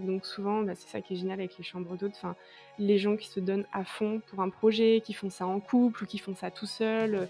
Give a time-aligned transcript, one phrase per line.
[0.00, 2.14] Donc souvent, bah, c'est ça qui est génial avec les chambres d'hôtes.
[2.16, 2.36] Enfin,
[2.78, 6.04] les gens qui se donnent à fond pour un projet, qui font ça en couple
[6.04, 7.28] ou qui font ça tout seul,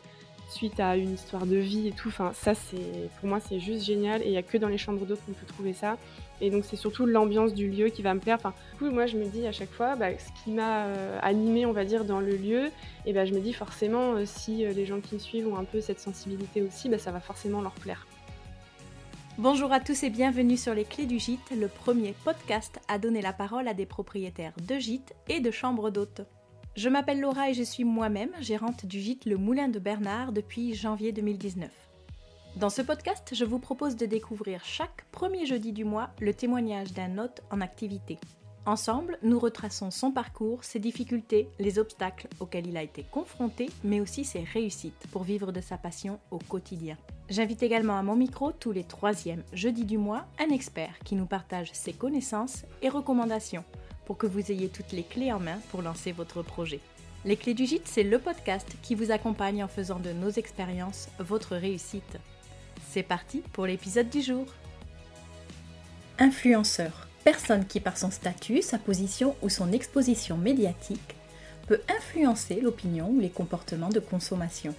[0.51, 2.11] suite à une histoire de vie et tout.
[2.11, 4.23] Ça, c'est pour moi, c'est juste génial.
[4.23, 5.97] Et il n'y a que dans les chambres d'hôtes qu'on peut trouver ça.
[6.41, 8.37] Et donc, c'est surtout l'ambiance du lieu qui va me plaire.
[8.37, 11.19] Enfin, du coup, moi, je me dis à chaque fois, bah, ce qui m'a euh,
[11.23, 12.71] animé, on va dire, dans le lieu,
[13.07, 15.57] et ben je me dis forcément, euh, si euh, les gens qui me suivent ont
[15.57, 18.07] un peu cette sensibilité aussi, bah, ça va forcément leur plaire.
[19.43, 23.23] Bonjour à tous et bienvenue sur Les Clés du Gîte, le premier podcast à donner
[23.23, 26.21] la parole à des propriétaires de gîtes et de chambres d'hôtes.
[26.77, 30.75] Je m'appelle Laura et je suis moi-même gérante du gîte Le Moulin de Bernard depuis
[30.75, 31.71] janvier 2019.
[32.57, 36.93] Dans ce podcast, je vous propose de découvrir chaque premier jeudi du mois le témoignage
[36.93, 38.19] d'un hôte en activité.
[38.67, 44.01] Ensemble, nous retraçons son parcours, ses difficultés, les obstacles auxquels il a été confronté, mais
[44.01, 46.99] aussi ses réussites pour vivre de sa passion au quotidien.
[47.31, 51.27] J'invite également à mon micro tous les troisièmes jeudis du mois un expert qui nous
[51.27, 53.65] partage ses connaissances et recommandations
[54.05, 56.81] pour que vous ayez toutes les clés en main pour lancer votre projet.
[57.25, 61.09] Les clés du gîte, c'est le podcast qui vous accompagne en faisant de nos expériences
[61.19, 62.19] votre réussite.
[62.91, 64.47] C'est parti pour l'épisode du jour.
[66.19, 67.10] Influenceur.
[67.25, 71.17] Personne qui par son statut, sa position ou son exposition médiatique
[71.67, 74.75] peut influencer l'opinion ou les comportements de consommation.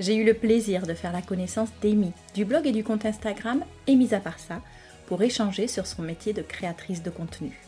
[0.00, 3.64] J'ai eu le plaisir de faire la connaissance d'Amy, du blog et du compte Instagram
[3.86, 4.60] et mis à part ça,
[5.06, 7.60] pour échanger sur son métier de créatrice de contenu.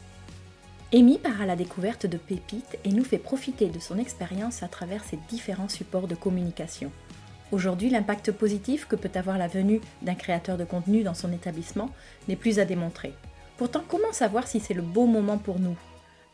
[0.93, 4.69] Amy part à la découverte de pépites et nous fait profiter de son expérience à
[4.69, 6.91] travers ses différents supports de communication.
[7.53, 11.91] Aujourd'hui, l'impact positif que peut avoir la venue d'un créateur de contenu dans son établissement
[12.29, 13.13] n'est plus à démontrer.
[13.57, 15.77] Pourtant, comment savoir si c'est le beau moment pour nous?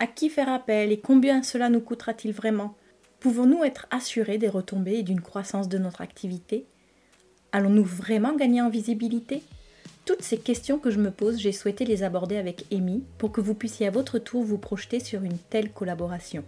[0.00, 2.74] À qui faire appel et combien cela nous coûtera-t-il vraiment?
[3.20, 6.66] Pouvons-nous être assurés des retombées et d'une croissance de notre activité?
[7.52, 9.42] Allons-nous vraiment gagner en visibilité?
[10.04, 13.40] Toutes ces questions que je me pose, j'ai souhaité les aborder avec Amy pour que
[13.40, 16.42] vous puissiez à votre tour vous projeter sur une telle collaboration.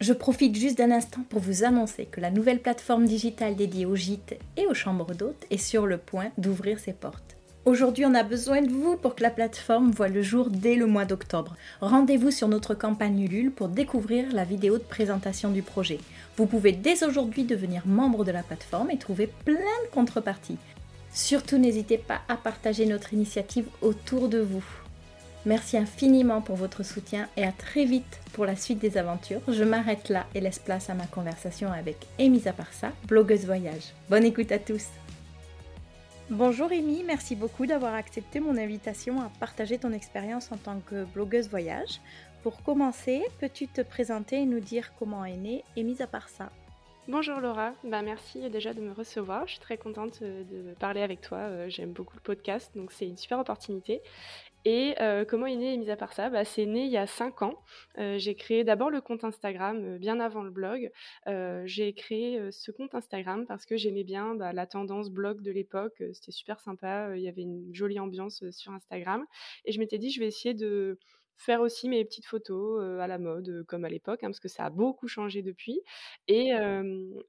[0.00, 3.94] Je profite juste d'un instant pour vous annoncer que la nouvelle plateforme digitale dédiée aux
[3.94, 7.37] gîtes et aux chambres d'hôtes est sur le point d'ouvrir ses portes.
[7.64, 10.86] Aujourd'hui, on a besoin de vous pour que la plateforme voit le jour dès le
[10.86, 11.56] mois d'octobre.
[11.80, 15.98] Rendez-vous sur notre campagne Ulule pour découvrir la vidéo de présentation du projet.
[16.36, 20.56] Vous pouvez dès aujourd'hui devenir membre de la plateforme et trouver plein de contreparties.
[21.12, 24.64] Surtout, n'hésitez pas à partager notre initiative autour de vous.
[25.44, 29.40] Merci infiniment pour votre soutien et à très vite pour la suite des aventures.
[29.48, 33.94] Je m'arrête là et laisse place à ma conversation avec Amy Zaparsa, blogueuse voyage.
[34.08, 34.84] Bonne écoute à tous.
[36.30, 41.04] Bonjour Amy, merci beaucoup d'avoir accepté mon invitation à partager ton expérience en tant que
[41.06, 42.02] blogueuse voyage.
[42.42, 46.50] Pour commencer, peux-tu te présenter et nous dire comment est née Amy Zaparsa?
[47.08, 49.46] Bonjour Laura, bah, merci déjà de me recevoir.
[49.46, 51.38] Je suis très contente euh, de parler avec toi.
[51.38, 54.02] Euh, j'aime beaucoup le podcast, donc c'est une super opportunité.
[54.70, 56.28] Et euh, comment est né, mis à part ça?
[56.28, 57.54] Bah, C'est né il y a 5 ans.
[57.96, 60.90] Euh, j'ai créé d'abord le compte Instagram, euh, bien avant le blog.
[61.64, 66.02] j'ai créé ce compte Instagram parce que j'aimais bien bah, la tendance blog de l'époque.
[66.12, 67.16] C'était super sympa.
[67.16, 69.24] Il y avait une jolie ambiance sur Instagram.
[69.64, 70.98] Et je m'étais dit, je vais essayer de
[71.38, 74.64] faire aussi mes petites photos à la mode, comme à l'époque, hein, parce que ça
[74.66, 75.80] a beaucoup changé depuis.
[76.26, 76.50] Et,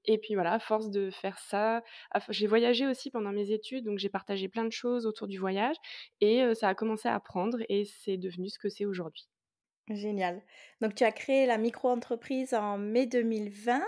[0.05, 1.83] et puis voilà, à force de faire ça,
[2.29, 5.75] j'ai voyagé aussi pendant mes études, donc j'ai partagé plein de choses autour du voyage,
[6.21, 9.29] et ça a commencé à prendre, et c'est devenu ce que c'est aujourd'hui.
[9.89, 10.43] Génial.
[10.81, 13.83] Donc tu as créé la micro-entreprise en mai 2020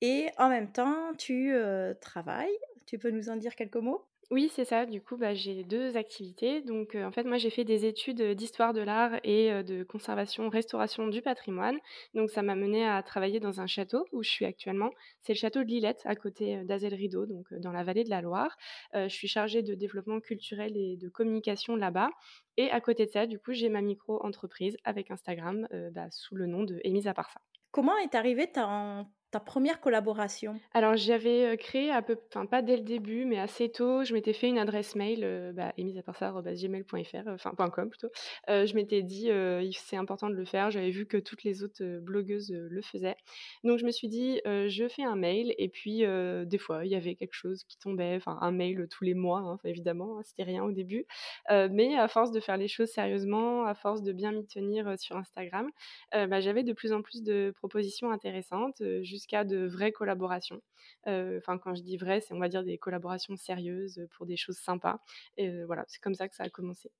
[0.00, 1.54] et en même temps tu
[2.00, 2.58] travailles.
[2.86, 4.04] Tu peux nous en dire quelques mots?
[4.30, 4.86] Oui, c'est ça.
[4.86, 6.62] Du coup, bah, j'ai deux activités.
[6.62, 11.08] Donc, en fait, moi, j'ai fait des études d'histoire de l'art et de conservation, restauration
[11.08, 11.78] du patrimoine.
[12.14, 14.90] Donc, ça m'a mené à travailler dans un château où je suis actuellement.
[15.22, 18.20] C'est le château de Lillette, à côté d'Azel Rideau, donc dans la vallée de la
[18.22, 18.56] Loire.
[18.94, 22.10] je suis chargée de développement culturel et de communication là-bas.
[22.56, 26.46] Et à côté de ça, du coup, j'ai ma micro-entreprise avec Instagram bah, sous le
[26.46, 27.34] nom de Émise à part.
[27.74, 30.60] Comment est arrivée ta, ta première collaboration?
[30.74, 34.32] Alors j'avais créé un peu, enfin pas dès le début, mais assez tôt, je m'étais
[34.32, 38.10] fait une adresse mail, euh, bah, gmail.fr, enfin .com plutôt.
[38.46, 39.30] je m'étais dit
[39.72, 40.70] c'est important de le faire.
[40.70, 43.16] J'avais vu que toutes les autres blogueuses le faisaient,
[43.64, 46.04] donc je me suis dit je fais un mail et puis
[46.46, 49.40] des fois il y avait quelque chose qui tombait, enfin un mail tous les mois,
[49.40, 51.06] hein, évidemment, hein, c'était rien au début,
[51.50, 55.16] mais à force de faire les choses sérieusement, à force de bien m'y tenir sur
[55.16, 55.68] Instagram,
[56.12, 58.80] bah, j'avais de plus en plus de propositions intéressantes
[59.24, 60.60] jusqu'à de vraies collaborations.
[61.06, 64.58] Enfin, quand je dis vraies, c'est on va dire des collaborations sérieuses pour des choses
[64.58, 65.00] sympas.
[65.38, 66.90] Et voilà, c'est comme ça que ça a commencé.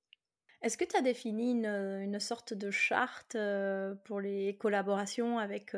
[0.63, 3.37] Est-ce que tu as défini une, sorte de charte
[4.05, 5.75] pour les collaborations avec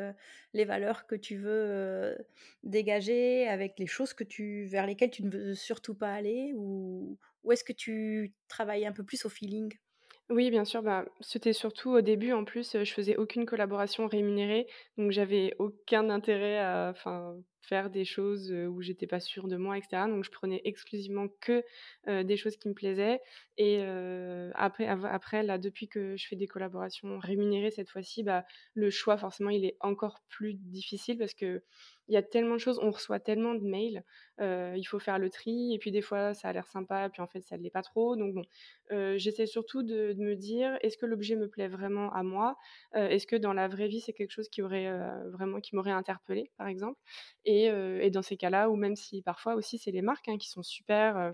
[0.53, 2.17] les valeurs que tu veux
[2.63, 7.17] dégager, avec les choses que tu, vers lesquelles tu ne veux surtout pas aller Ou,
[7.43, 9.77] ou est-ce que tu travailles un peu plus au feeling?
[10.29, 14.67] Oui, bien sûr, bah, c'était surtout au début en plus, je faisais aucune collaboration rémunérée,
[14.97, 19.77] donc j'avais aucun intérêt à enfin, faire des choses, où j'étais pas sûre de moi
[19.77, 21.63] et cetera, donc je prenais exclusivement que,
[22.07, 23.21] des choses qui me plaisaient
[23.57, 23.81] et
[24.55, 29.17] après après là, depuis que je fais des collaborations rémunérées cette fois-ci, bah, le choix
[29.17, 31.61] forcément il est encore plus difficile parce qu'il
[32.09, 34.03] y a tellement de choses, on reçoit tellement de mails,
[34.39, 37.27] il faut faire le tri et puis des fois ça a l'air sympa, puis en
[37.27, 38.43] fait ça l'est pas trop, donc bon,
[39.17, 42.55] j'essaie surtout de me dire: «Est-ce que l'objet me plaît vraiment à moi?
[42.93, 46.67] Est-ce que dans la vraie vie, c'est quelque chose qui vraiment qui m'aurait interpellée?» par
[46.67, 46.99] exemple?
[47.47, 50.37] Et heu et dans ces cas-là ou même si parfois aussi c'est les marques, hein,
[50.39, 51.33] qui sont super, heu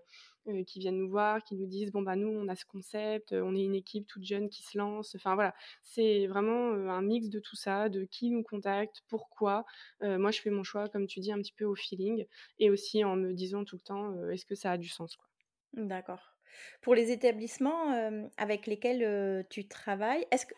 [0.50, 3.33] heu, qui viennent nous voir, qui nous disent: «Bon, bah, nous, on a ce concept,
[3.33, 5.15] on est une équipe toute jeune qui se lance».
[5.15, 9.65] Enfin voilà, c'est vraiment, un mix de tout ça, de qui nous contacte, pourquoi.
[10.01, 12.25] Moi, je fais mon choix, comme tu dis, un petit peu au feeling
[12.60, 15.27] et aussi en me disant tout le temps, «Est-ce que ça a du sens, quoi?»
[15.74, 16.33] D'accord.
[16.82, 20.54] Pour les établissements, hem, avec lesquels, heu, tu travailles, est-ce que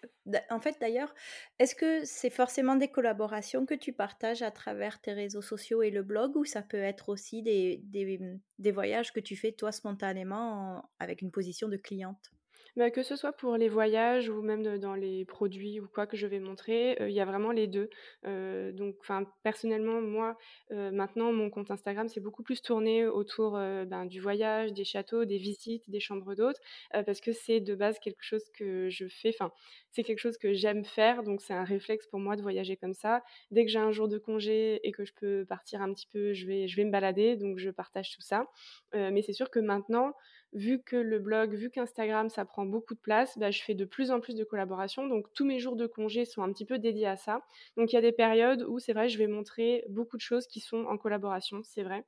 [0.49, 1.13] en fait, d'ailleurs,
[1.59, 5.91] est-ce que c'est forcément des collaborations que tu partages à travers tes réseaux sociaux et
[5.91, 10.89] le blog ou ça peut être aussi des voyages que tu fais toi spontanément en
[10.99, 12.31] avec une position de cliente?
[12.75, 16.17] Bah, que ce soit pour les voyages ou même, dans les produits ou quoi que
[16.17, 17.89] je vais montrer, il y a vraiment les 2.
[18.25, 18.97] Heu, donc
[19.43, 20.37] personnellement, moi,
[20.71, 25.37] maintenant, mon compte Instagram, c'est beaucoup plus tourné autour, ben, du voyage, des châteaux, des
[25.37, 26.59] visites, des chambres d'hôtes,
[27.05, 29.51] parce que c'est de base quelque chose que je fais enfin,
[29.91, 32.93] c'est quelque chose que j'aime faire, donc c'est un réflexe pour moi de voyager comme
[32.93, 33.23] ça.
[33.51, 36.33] Dès que j'ai un jour de congé et que je peux partir un petit peu,
[36.33, 38.47] je vais je vais me balader, donc je partage tout ça.
[38.93, 40.13] Mais c'est sûr que maintenant,
[40.55, 43.85] vu que le blog, vu qu'Instagram, ça prend beaucoup de place, bah, je fais de
[43.85, 45.07] plus en plus de collaborations.
[45.07, 47.41] Donc tous mes jours de congé sont un petit peu dédiés à ça.
[47.77, 50.47] Donc il y a des périodes où c'est vrai, je vais montrer beaucoup de choses
[50.47, 52.05] qui sont en collaboration, c'est vrai.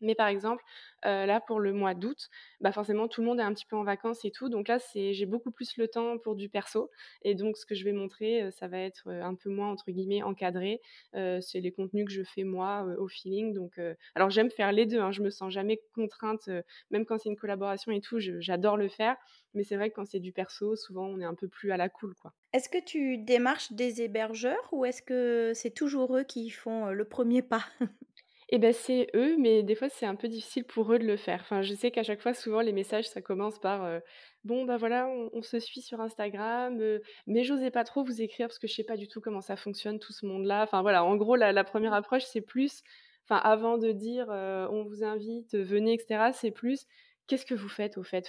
[0.00, 0.64] Mais par exemple,
[1.06, 2.28] heu, là, pour le mois d'août,
[2.60, 4.78] bah, forcément, tout le monde est un petit peu en vacances et tout, donc là,
[4.78, 6.90] c'est j'ai beaucoup plus le temps pour du perso
[7.22, 9.70] et donc ce que je vais montrer, heu, ça va être, heu, un peu moins,
[9.70, 10.80] entre guillemets, «encadré».
[11.14, 13.80] C'est les contenus que je fais moi, au feeling donc
[14.14, 16.48] alors j'aime faire les 2, hein, je me sens jamais contrainte,
[16.90, 19.16] même quand c'est une collaboration et tout, j'adore le faire,
[19.54, 21.76] mais c'est vrai que quand c'est du perso, souvent, on est un peu plus à
[21.76, 22.14] la cool.
[22.52, 27.04] Est-ce que tu démarches des hébergeurs ou est-ce que c'est toujours eux qui font, le
[27.04, 27.64] premier pas?
[28.52, 31.16] Et ben c'est eux, mais des fois, c'est un peu difficile pour eux de le
[31.16, 31.38] faire.
[31.42, 34.00] Enfin, je sais qu'à chaque fois, souvent, les messages, ça commence par, heu:
[34.42, 38.48] «Bon, bah, voilà, on se suit sur Instagram, heu, mais j'osais pas trop vous écrire
[38.48, 40.62] parce que je sais pas du tout comment ça fonctionne tout ce monde-là».
[40.64, 42.82] Enfin, voilà, en gros, la 1 approche, c'est plus
[43.28, 46.86] avant de dire, heu: «On vous invite, venez» et cetera, c'est plus:
[47.28, 48.28] «Qu'est-ce que vous faites au fait?»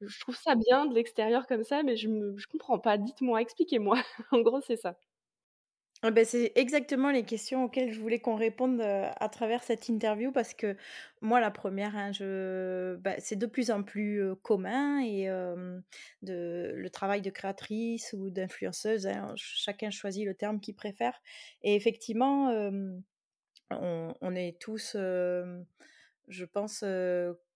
[0.00, 3.42] je trouve ça bien de l'extérieur comme ça, mais je me je comprends pas, dites-moi,
[3.42, 3.96] expliquez-moi.
[4.32, 4.96] En gros, c'est ça.
[6.10, 10.32] Beh, c'est exactement les questions auxquelles je voulais qu'on réponde, heu, à travers cette interview
[10.32, 10.76] parce que
[11.20, 15.26] moi la première, hein, je bah, c'est de plus en plus, commun et
[16.22, 21.20] de le travail de créatrice ou d'influenceuse, hein, chacun choisit le terme qu'il préfère
[21.62, 22.50] et effectivement,
[23.70, 26.84] on est tous, je pense,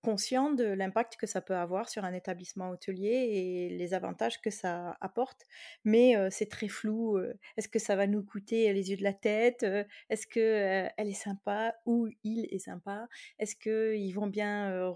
[0.06, 4.40] heu, conscients de l'impact que ça peut avoir sur un établissement hôtelier et les avantages
[4.40, 5.42] que ça apporte.
[5.84, 7.18] Mais, c'est très flou,
[7.56, 9.64] est-ce que ça va nous coûter les yeux de la tête?
[10.10, 10.40] Est-ce que,
[10.86, 13.08] heu, elle est sympa ou il est sympa?
[13.38, 14.94] Est-ce qu'ils vont bien,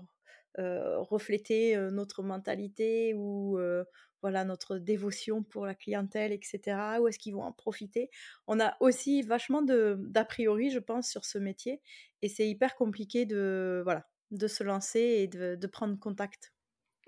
[0.58, 3.58] refléter, notre mentalité ou,
[4.22, 7.00] voilà notre dévotion pour la clientèle et cetera?
[7.00, 8.10] Ou est-ce qu'ils vont en profiter?
[8.48, 11.82] On a aussi vachement d'a priori, je pense, sur ce métier
[12.22, 16.52] et c'est hyper compliqué de voilà, de se lancer et de de prendre contact.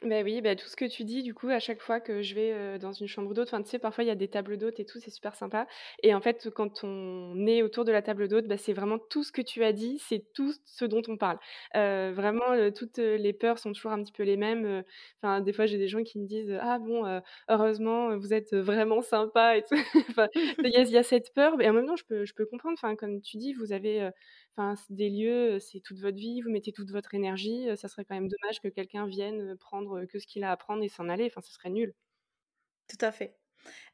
[0.05, 2.35] Beh, oui, bah, tout ce que tu dis, du coup, à chaque fois que je
[2.35, 4.81] vais, heu, dans une chambre d'hôte, tu sais, parfois, il y a des tables d'hôtes
[4.81, 5.69] et tout, c'est super sympa
[6.03, 9.23] et en fait, quand on est autour de la table d'hôte, bah, c'est vraiment tout
[9.23, 11.39] ce que tu as dit, c'est tout ce dont on parle.
[11.77, 14.83] Heu, vraiment, heu, toutes, les peurs sont toujours un petit peu les mêmes,
[15.23, 18.53] enfin, des fois, j'ai des gens qui me disent: «Ah bon, heu, heureusement, vous êtes
[18.57, 19.77] vraiment sympa et tout».
[20.11, 20.29] Enfin,
[20.65, 22.75] il y y a cette peur, mais en même temps, je peux je peux comprendre,
[22.77, 24.11] enfin, comme tu dis, vous avez,
[24.57, 28.15] enfin, des lieux, c'est toute votre vie, vous mettez toute votre énergie, ça serait quand
[28.15, 31.27] même dommage que quelqu'un vienne, prendre que ce qu'il a à prendre et s'en aller,
[31.27, 31.95] enfin, ce serait nul.
[32.89, 33.42] Tout à fait.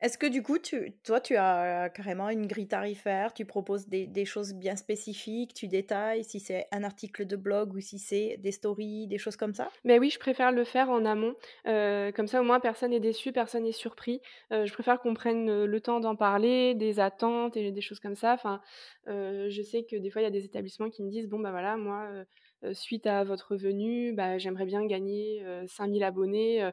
[0.00, 3.34] Est-ce que du coup, tu toi, tu as carrément une grille tarifaire?
[3.34, 5.54] Tu proposes des choses bien spécifiques?
[5.54, 9.36] Tu détailles si c'est un article de blog ou si c'est des stories, des choses
[9.36, 9.72] comme ça?
[9.84, 11.34] Mais oui, je préfère le faire en amont,
[11.64, 14.20] comme ça, au moins, personne n'est déçu, personne n'est surpris.
[14.50, 18.34] Je préfère qu'on prenne, le temps d'en parler, des attentes et des choses comme ça.
[18.34, 18.60] Enfin,
[19.06, 21.50] je sais que des fois, il y a des établissements qui me disent: «Bon, bah,
[21.50, 22.10] voilà, moi,
[22.72, 26.68] suite à votre venue, bah, j'aimerais bien gagner, 5 000 abonnés»,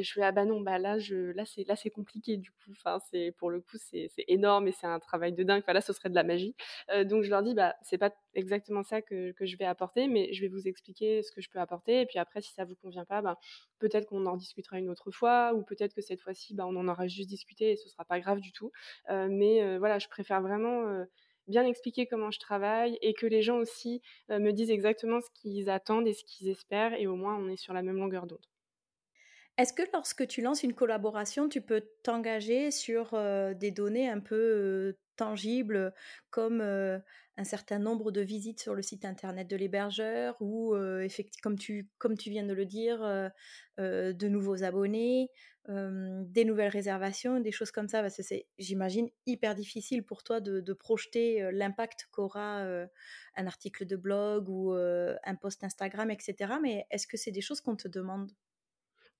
[0.00, 2.70] je fais: «Ah bah non, bah là je là c'est là c'est compliqué du coup».
[2.72, 5.60] Enfin c'est pour le coup c'est énorme et c'est un travail de dingue.
[5.62, 6.54] Enfin là ce serait de la magie.
[7.06, 10.32] Donc je leur dis: «Bah c'est pas exactement ça que que je vais apporter, mais
[10.32, 12.76] je vais vous expliquer ce que je peux apporter et puis après si ça vous
[12.76, 13.38] convient pas, bah,
[13.80, 16.86] peut-être qu'on en discutera une autre fois ou peut-être que cette fois-ci, bah, on en
[16.88, 18.70] aura juste discuté et ce sera pas grave du tout».
[19.10, 21.04] Mais voilà, je préfère vraiment,
[21.48, 25.30] bien expliquer comment je travaille et que les gens aussi, heu, me disent exactement ce
[25.34, 28.26] qu'ils attendent et ce qu'ils espèrent et au moins on est sur la même longueur
[28.26, 28.46] d'onde.
[29.58, 34.20] Est-ce que lorsque tu lances une collaboration, tu peux t'engager sur, heu, des données un
[34.20, 35.92] peu, heu, tangibles
[36.30, 37.00] comme, heu,
[37.38, 41.88] un certain nombre de visites sur le site internet de l'hébergeur ou, effecti comme tu
[41.98, 43.00] comme tu viens de le dire,
[43.78, 45.30] de nouveaux abonnés,
[45.68, 48.02] des nouvelles réservations, des choses comme ça?
[48.02, 52.62] Parce que c'est, j'imagine, hyper difficile pour toi de de projeter, l'impact qu'aura,
[53.36, 57.40] un article de blog ou, un post Instagram et cetera, mais est-ce que c'est des
[57.42, 58.32] choses qu'on te demande?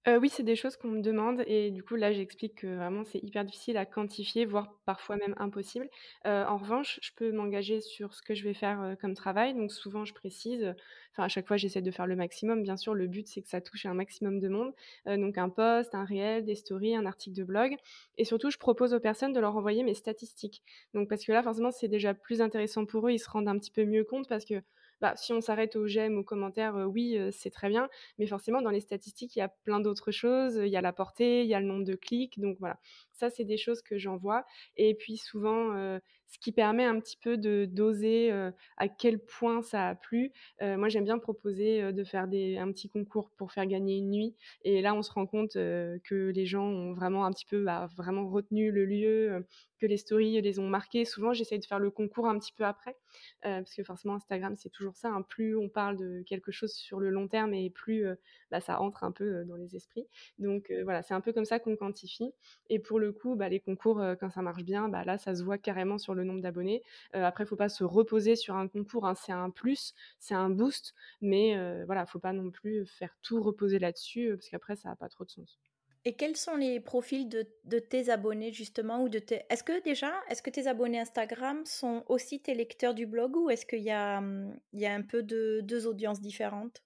[0.06, 3.04] Heu, oui, c'est des choses qu'on me demande et du coup, là, j'explique que vraiment
[3.04, 5.90] c'est hyper difficile à quantifier, voire parfois même impossible.
[6.26, 9.52] Heu, en revanche, je peux m'engager sur ce que je vais faire, heu, comme travail.
[9.54, 10.74] Donc souvent, je précise,
[11.12, 12.62] enfin, à chaque fois, j'essaie de faire le maximum.
[12.62, 14.72] Bien sûr, le but, c'est que ça touche un maximum de monde.
[15.06, 17.76] Donc un post, un réel, des stories, un article de blog
[18.16, 20.62] et surtout, je propose aux personnes de leur envoyer mes statistiques.
[20.94, 23.12] Donc parce que là, forcément, c'est déjà plus intéressant pour eux.
[23.12, 24.62] Ils se rendent un petit peu mieux compte parce que,
[25.00, 27.88] bah, si on s'arrête aux j'aime, aux commentaires, oui, c'est très bien,
[28.18, 30.56] mais forcément, dans les statistiques, il y a plein d'autres choses.
[30.56, 32.38] Il y a la portée, il y a le nombre de clics.
[32.40, 32.78] Donc voilà,
[33.12, 34.44] ça, c'est des choses que j'envoie.
[34.76, 35.98] Et puis souvent,
[36.30, 38.30] ce qui permet un petit peu de doser,
[38.76, 40.32] à quel point ça a plu.
[40.60, 44.34] Moi, j'aime bien proposer, de faire des un petit concours pour faire gagner une nuit.
[44.62, 47.88] Et là, on se rend compte, que les gens ont vraiment un petit peu, bah,
[47.96, 49.44] vraiment retenu le lieu,
[49.80, 51.04] que les stories les ont marqués.
[51.04, 52.96] Souvent, j'essaye de faire le concours un petit peu après,
[53.42, 55.22] parce que forcément Instagram, c'est toujours ça, hein.
[55.22, 58.04] Plus on parle de quelque chose sur le long terme et plus,
[58.50, 60.06] bah, ça entre un peu, dans les esprits.
[60.38, 62.32] Donc voilà, c'est un peu comme ça qu'on quantifie
[62.68, 65.58] et pour le coup, bah, les concours, quand ça marche bien, là, ça se voit
[65.58, 66.82] carrément sur le nombre d'abonnés.
[67.14, 69.14] Heu, après, il faut pas se reposer sur un concours, hein.
[69.14, 73.42] C'est un plus, c'est un boost, mais heu, voilà, faut pas non plus faire tout
[73.42, 75.60] reposer là-dessus, heu, parce qu'après ça a pas trop de sens.
[76.04, 79.82] Et quels sont les profils de de tes abonnés justement ou de tes est-ce que
[79.82, 83.80] déjà, est-ce que tes abonnés Instagram sont aussi tes lecteurs du blog ou est-ce qu'il
[83.82, 86.82] y a, mmh, il y a un peu de 2 audiences différentes?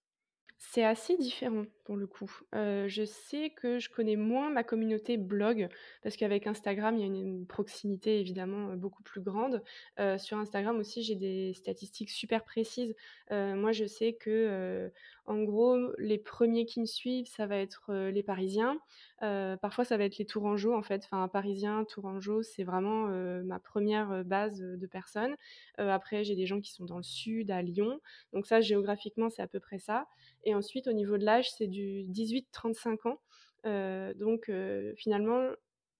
[0.58, 2.30] C'est assez différent pour le coup.
[2.54, 5.68] Heu, je sais que je connais moins ma communauté blog
[6.02, 9.62] parce qu'avec Instagram, il y a une proximité évidemment, heu, beaucoup plus grande.
[10.00, 12.94] Heu, sur Instagram aussi, j'ai des statistiques super précises.
[13.30, 14.90] Moi, je sais que,
[15.26, 18.78] en gros, les premiers qui me suivent, ça va être, les Parisiens.
[19.20, 21.02] Parfois, ça va être les Tourangeaux, en fait.
[21.04, 23.06] Enfin, Parisiens, Tourangeaux, c'est vraiment,
[23.44, 25.34] ma première re base, de personnes.
[25.78, 28.00] Après, j'ai des gens qui sont dans le sud, à Lyon.
[28.32, 30.06] Donc ça, géographiquement, c'est à peu près ça.
[30.44, 33.20] Et ensuite, au niveau de l'âge, c'est du 18-35 ans.
[33.66, 35.50] Heu, donc heu, finalement,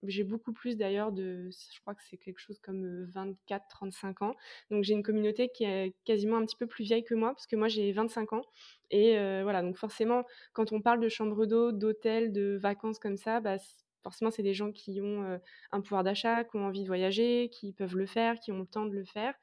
[0.07, 4.35] j'ai beaucoup plus d'ailleurs de je crois que c'est quelque chose comme, heu, 24-35 ans.
[4.71, 7.47] Donc j'ai une communauté qui est quasiment un petit peu plus vieille que moi, parce
[7.47, 8.43] que moi j'ai 25 ans
[8.91, 9.13] et
[9.43, 13.57] voilà, donc forcément, quand on parle de chambre d'hôtes, d'hôtels, de vacances comme ça, bah,
[14.03, 15.41] forcément, c'est des gens qui ont,
[15.73, 18.67] un pouvoir d'achat, qui ont envie de voyager, qui peuvent le faire, qui ont le
[18.67, 19.35] temps de le faire.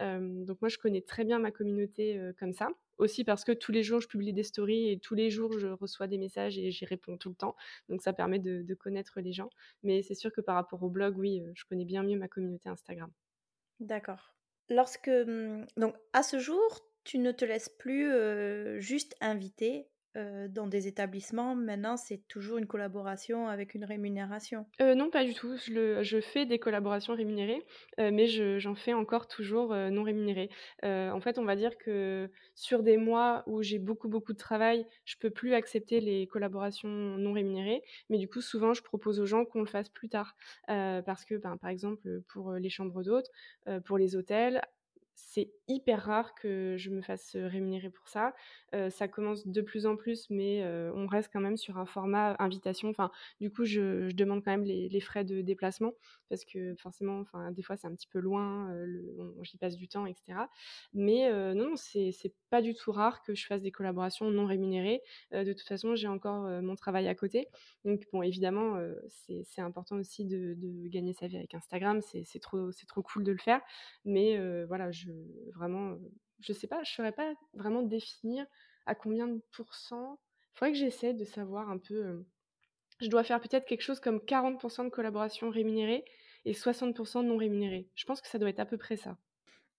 [0.00, 2.68] Donc moi, je connais très bien ma communauté, comme ça.
[3.00, 5.68] Aussi parce que tous les jours, je publie des stories et tous les jours, je
[5.68, 7.56] reçois des messages et j'y réponds tout le temps.
[7.88, 9.50] Donc ça permet de connaître les gens.
[9.82, 12.28] Mais c'est sûr que par rapport au blog, oui, heu, je connais bien mieux ma
[12.28, 13.10] communauté Instagram.
[13.80, 14.34] D'accord.
[14.68, 20.66] Lorsque, mmh, donc à ce jour, tu ne te laisses plus, heu, juste inviter, dans
[20.66, 21.54] des établissements.
[21.54, 24.66] Maintenant, c'est toujours une collaboration avec une rémunération?
[24.80, 25.56] Non, pas du tout.
[25.56, 27.62] Je fais des collaborations rémunérées,
[27.98, 30.50] mais je j'en fais encore toujours, non rémunérées.
[30.82, 34.86] En fait, on va dire que sur des mois où j'ai beaucoup, beaucoup de travail,
[35.04, 39.26] je peux plus accepter les collaborations non rémunérées, mais du coup, souvent, je propose aux
[39.26, 40.34] gens qu'on le fasse plus tard.
[40.66, 43.30] Parce que, ben, par exemple, pour, les chambres d'hôtes,
[43.84, 44.60] pour les hôtels,
[45.14, 48.34] c'est hyper rare que je me fasse, rémunérer pour ça.
[48.90, 50.64] Ça commence de plus en plus, mais
[50.94, 52.88] on reste quand même sur un format invitation.
[52.88, 55.92] Enfin, du coup, je demande quand même les frais de déplacement
[56.28, 58.72] parce que forcément, enfin, des fois, c'est un petit peu loin,
[59.42, 60.48] j'y passe du temps et cetera.
[60.94, 65.02] Mais non, non, c'est pas du tout rare que je fasse des collaborations non rémunérées.
[65.32, 67.48] De toute façon, j'ai encore, mon travail à côté.
[67.84, 70.56] Donc bon, évidemment, c'est important aussi de
[70.88, 72.00] gagner sa vie avec Instagram.
[72.02, 73.60] C'est trop trop cool de le faire.
[74.04, 74.99] Mais voilà, je
[75.54, 78.46] vraiment, heu, je sais pas, je saurais pas vraiment définir
[78.86, 80.20] à combien de pourcents.
[80.54, 82.26] Faudrait que j'essaie de savoir un peu, heu,
[83.00, 86.04] je dois faire peut-être quelque chose comme 40% de collaborations rémunérées
[86.46, 87.90] et 60% non rémunérées.
[87.96, 89.18] Je pense que ça doit être à peu près ça.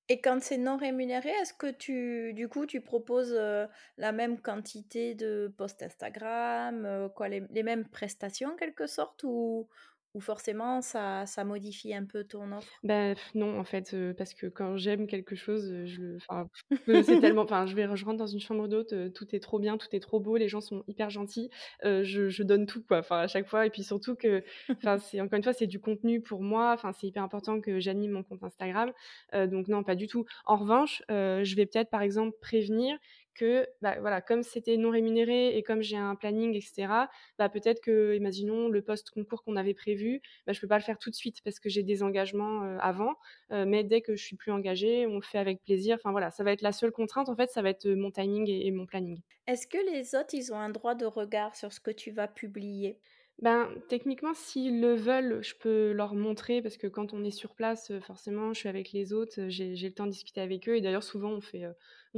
[0.09, 4.41] Et quand c'est non rémunéré, est-ce que tu du coup, tu proposes, heu, la même
[4.41, 9.69] quantité de posts Instagram, quoi, les les mêmes prestations en quelque sorte ou
[10.13, 12.83] ou forcément ça ça modifie un peu ton offre?
[12.83, 16.49] Bah, non, en fait, parce que quand j'aime quelque chose, je le enfin,
[16.89, 19.59] heu, c'est tellement enfin, je vais je rentre dans une chambre d'hôte, tout est trop
[19.59, 21.49] bien, tout est trop beau, les gens sont hyper gentils,
[21.83, 24.43] je je donne tout, quoi, enfin, à chaque fois et puis surtout que
[24.81, 27.79] enfin, c'est encore une fois, c'est du contenu pour moi, enfin, c'est hyper important que
[27.79, 28.91] j'anime mon compte Instagram,
[29.33, 30.25] donc non, pas du tout.
[30.45, 32.97] En revanche, je vais peut-être, par exemple, prévenir
[33.33, 37.09] que, bah, voilà, comme c'était non rémunéré et comme j'ai un planning et cetera,
[37.39, 40.83] bah, peut-être que, imaginons le post concours qu'on avait prévu, bah, je peux pas le
[40.83, 43.15] faire tout de suite parce que j'ai des engagements, avant,
[43.51, 45.95] mais dès que je suis plus engagée, on le fait avec plaisir.
[46.00, 48.50] Enfin voilà, ça va être la seule contrainte en fait, ça va être, mon timing
[48.50, 49.21] et et mon planning.
[49.47, 52.27] Est-ce que les autres, ils ont un droit de regard sur ce que tu vas
[52.27, 53.00] publier?
[53.41, 57.55] Ben, techniquement, s'ils le veulent, je peux leur montrer parce que quand on est sur
[57.55, 60.69] place, heu, forcément, je suis avec les autres, heu, j'ai le temps de discuter avec
[60.69, 61.74] eux et d'ailleurs souvent on fait, heu,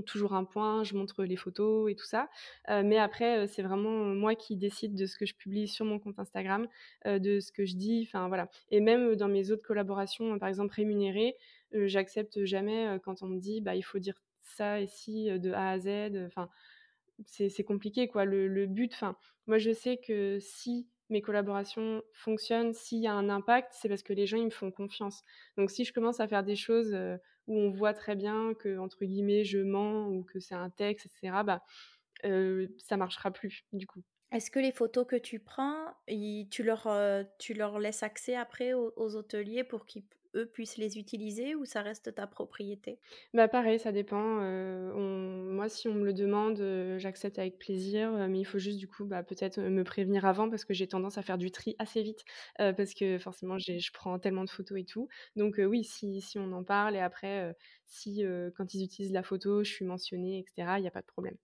[0.06, 2.28] toujours un point, je montre les photos et tout ça.
[2.68, 6.20] Mais après, c'est vraiment, moi qui décide de ce que je publie sur mon compte
[6.20, 6.68] Instagram,
[7.06, 8.50] de ce que je dis, enfin voilà.
[8.70, 11.36] Et même, dans mes autres collaborations, par exemple rémunérées,
[11.72, 15.70] j'accepte jamais, quand on me dit: «Bah, il faut dire ça et ci, de A
[15.70, 15.88] à Z»,
[16.26, 16.50] enfin
[17.26, 18.26] c'est c'est compliqué quoi.
[18.26, 19.16] Le le but enfin,
[19.48, 24.04] moi je sais que si mes collaborations fonctionnent, s'il y a un impact, c'est parce
[24.04, 25.24] que les gens ils me font confiance.
[25.58, 28.78] Donc si je commence à faire des choses, heu, où on voit très bien que
[28.80, 31.64] entre guillemets «je mens» ou que c'est un texte et cetera, bah,
[32.26, 34.04] heu, ça marchera plus du coup.
[34.32, 38.74] Est-ce que les photos que tu prends, tu leur, heu, tu leur laisses accès après
[38.74, 40.06] aux hôteliers pour qu'ils
[40.36, 43.00] eux puissent les utiliser ou ça reste ta propriété?
[43.34, 48.12] Bah, pareil, ça dépend, on moi, si on me le demande, heu, j'accepte avec plaisir,
[48.14, 50.88] heu, mais il faut juste du coup, bah, peut-être, me prévenir avant parce que j'ai
[50.88, 52.24] tendance à faire du tri assez vite,
[52.58, 55.08] parce que forcément je prends tellement de photos et tout.
[55.36, 58.24] Donc, oui, si si on en parle et après, si,
[58.56, 61.06] quand ils utilisent la photo, je suis mentionnée et cetera, il y a pas de
[61.08, 61.38] problème.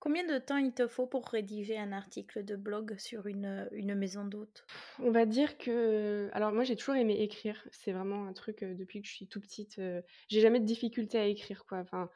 [0.00, 3.94] Combien de temps il te faut pour rédiger un article de blog sur une, une
[3.94, 4.68] maison d'hôtes?
[4.98, 8.74] On va dire que alors moi j'ai toujours aimé écrire, c'est vraiment un truc, heu,
[8.74, 12.10] depuis que je suis toute petite, heu, j'ai jamais de difficulté à écrire quoi, enfin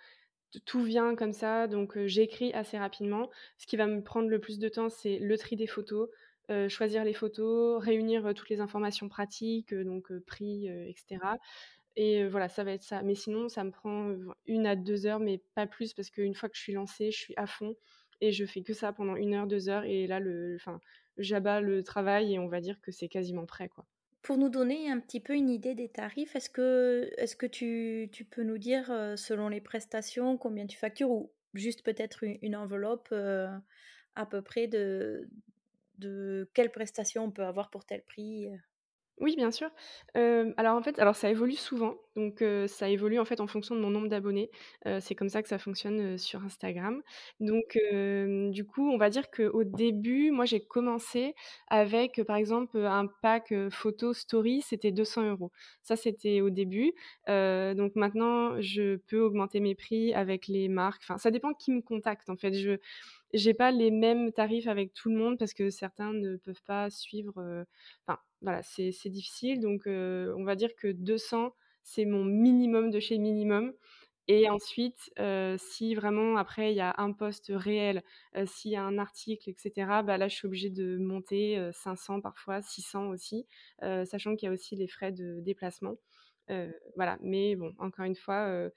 [0.67, 3.31] tout vient comme ça donc heu, j'écris assez rapidement.
[3.59, 6.11] Ce qui va me prendre le plus de temps, c'est le tri des photos,
[6.69, 10.89] choisir les photos, réunir, toutes les informations pratiques, donc prix, heu
[11.97, 13.03] et voilà, ça va être ça.
[13.03, 14.15] Mais sinon, ça me prend,
[14.47, 17.19] 1 à 2 heures, mais pas plus parce qu'une fois que je suis lancée, je
[17.19, 17.75] suis à fond
[18.21, 20.81] et je fais que ça pendant une heure, 2 heures et là le enfin,
[21.19, 23.87] j'abats le travail et on va dire que c'est quasiment prêt, quoi.
[24.23, 28.09] Pour nous donner un petit peu une idée des tarifs, est-ce que est-ce que tu
[28.13, 33.13] tu peux nous dire, selon les prestations, combien tu factures ou juste peut-être une enveloppe,
[33.13, 35.29] à peu près de
[35.99, 38.49] de quelles prestations on peut avoir pour tel prix?
[39.19, 39.71] Oui, bien sûr.
[40.15, 43.81] Alors, en fait, alors ça évolue souvent, donc ça évolue, en fait, en fonction de
[43.81, 44.51] mon nombre d'abonnés.
[45.01, 47.03] C'est comme ça que ça fonctionne, sur Instagram.
[47.39, 47.79] Donc
[48.51, 51.35] du coup, on va dire qu'au début, moi, j'ai commencé
[51.69, 55.53] avec, par exemple, un pack, photo story, c'était 200 euros.
[55.83, 56.93] Ça, c'était au début.
[57.29, 61.03] Donc maintenant, je peux augmenter mes prix avec les marques.
[61.05, 62.55] Enfin, ça dépend qui me contacte, en fait.
[62.55, 62.79] Je
[63.35, 66.91] j'ai pas les mêmes tarifs avec tout le monde parce que certains ne peuvent pas
[66.91, 67.33] suivre,
[68.07, 73.19] enfin, voilà, c'est difficile donc on va dire que 200, c'est mon minimum de chez
[73.19, 73.73] minimum
[74.29, 75.13] et ensuite,
[75.59, 78.03] si vraiment après il y a un post réel,
[78.47, 81.73] s'il y a un article et cetera, bah, là, je suis obligée de monter, heu,
[81.73, 83.47] 500 parfois, 600 aussi,
[83.81, 85.97] sachant qu'il y a aussi les frais de déplacement.
[86.97, 88.71] Voilà, mais bon, encore une fois,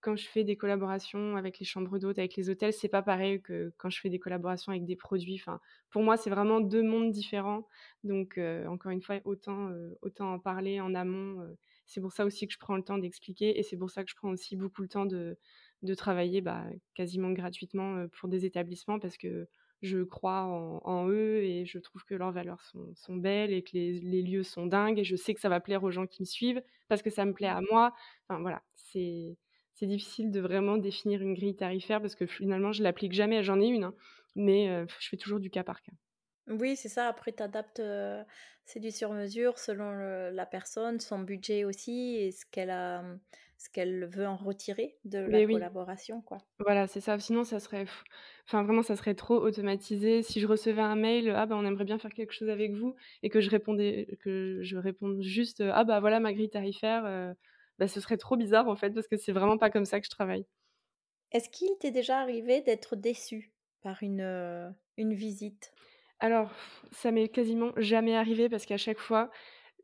[0.00, 3.40] quand je fais des collaborations avec les chambres d'hôtes, avec les hôtels, c'est pas pareil
[3.42, 5.36] que quand je fais des collaborations avec des produits.
[5.40, 5.60] Enfin,
[5.90, 7.66] pour moi, c'est vraiment 2 mondes différents.
[8.04, 11.56] Donc, heu, encore une fois, autant, heu, autant en parler en amont, heu.
[11.86, 14.10] C'est pour ça aussi que je prends le temps d'expliquer et c'est pour ça que
[14.10, 15.36] je prends aussi beaucoup le temps de
[15.82, 19.48] de travailler, bah, quasiment gratuitement, pour des établissements parce que
[19.82, 23.62] je crois en en eux et je trouve que leurs valeurs sont sont belles et
[23.62, 26.06] que les les lieux sont dingues et je sais que ça va plaire aux gens
[26.06, 27.92] qui me suivent parce que ça me plaît à moi.
[28.28, 29.36] Enfin, voilà, c'est
[29.80, 33.42] c'est difficile de vraiment définir une grille tarifaire parce que finalement je l'applique jamais.
[33.42, 33.94] J'en ai une, hein,
[34.36, 35.92] mais je fais toujours du cas par cas.
[36.48, 37.80] Oui, c'est ça, après tu adaptes,
[38.64, 43.04] c'est du sur mesure selon le la personne, son budget aussi et ce qu'elle a,
[43.58, 46.38] ce qu'elle veut en retirer de la Mais oui, collaboration, quoi.
[46.60, 47.18] voilà, c'est ça.
[47.20, 47.86] Sinon ça serait
[48.46, 50.22] enfin vraiment ça serait trop automatisé.
[50.22, 52.94] Si je recevais un mail, «Ah bah, on aimerait bien faire quelque chose avec vous»
[53.22, 57.34] et que je répondais que je réponde juste, «Ah bah, voilà ma grille tarifaire»,
[57.80, 60.06] bah, ce serait trop bizarre en fait parce que c'est vraiment pas comme ça que
[60.06, 60.46] je travaille.
[61.32, 65.72] Est-ce qu'il t'est déjà arrivé d'être déçu par une, heu, une visite?
[66.18, 66.50] Alors,
[66.92, 69.30] ça m'est quasiment jamais arrivé parce qu'à chaque fois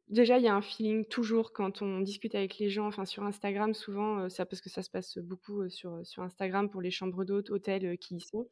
[0.08, 3.24] déjà, il y a un feeling toujours quand on discute avec les gens, enfin sur
[3.24, 7.24] Instagram souvent, ça parce que ça se passe beaucoup, sur, sur Instagram pour les chambres
[7.24, 8.48] d'hôtes, hôtels, qui y sont.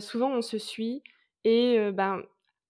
[0.00, 1.02] souvent on se suit
[1.44, 2.22] et ben,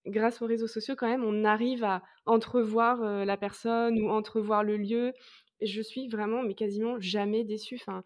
[0.05, 4.77] grâce aux réseaux sociaux quand même, on arrive à entrevoir, la personne ou entrevoir le
[4.77, 5.13] lieu.
[5.61, 7.75] Je suis vraiment, mais quasiment jamais déçue.
[7.75, 8.03] Enfin,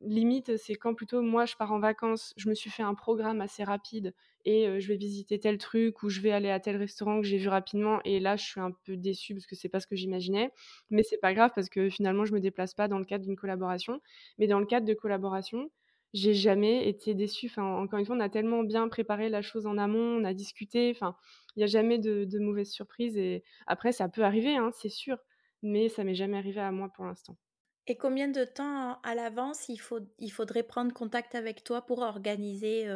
[0.00, 3.40] limite, c'est quand plutôt moi je pars en vacances, je me suis fait un programme
[3.40, 4.14] assez rapide
[4.44, 7.38] et je vais visiter tel truc ou je vais aller à tel restaurant que j'ai
[7.38, 9.96] vu rapidement et là je suis un peu déçue parce que c'est pas ce que
[9.96, 10.50] j'imaginais.
[10.90, 13.36] Mais c'est pas grave parce que finalement je me déplace pas dans le cadre d'une
[13.36, 14.00] collaboration.
[14.38, 15.70] Mais dans le cadre de collaboration,
[16.14, 17.46] j'ai jamais été déçue.
[17.46, 20.34] Enfin, encore une fois, on a tellement bien préparé la chose en amont, on a
[20.34, 20.90] discuté.
[20.94, 21.16] Enfin,
[21.56, 23.16] il n'y a jamais de, mauvaises surprises.
[23.16, 25.18] Et après, ça peut arriver, hein, c'est sûr,
[25.62, 27.36] mais ça m'est jamais arrivé à moi pour l'instant.
[27.86, 31.98] Et combien de temps à l'avance il, faut, il faudrait prendre contact avec toi pour
[32.00, 32.88] organiser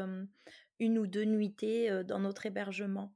[0.80, 3.14] une ou deux nuitées dans notre hébergement?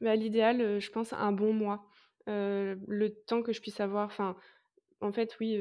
[0.00, 1.86] Bah, L'idéal, je pense, un bon mois.
[2.26, 4.36] le temps que je puisse avoir, enfin,
[5.00, 5.58] en fait, oui,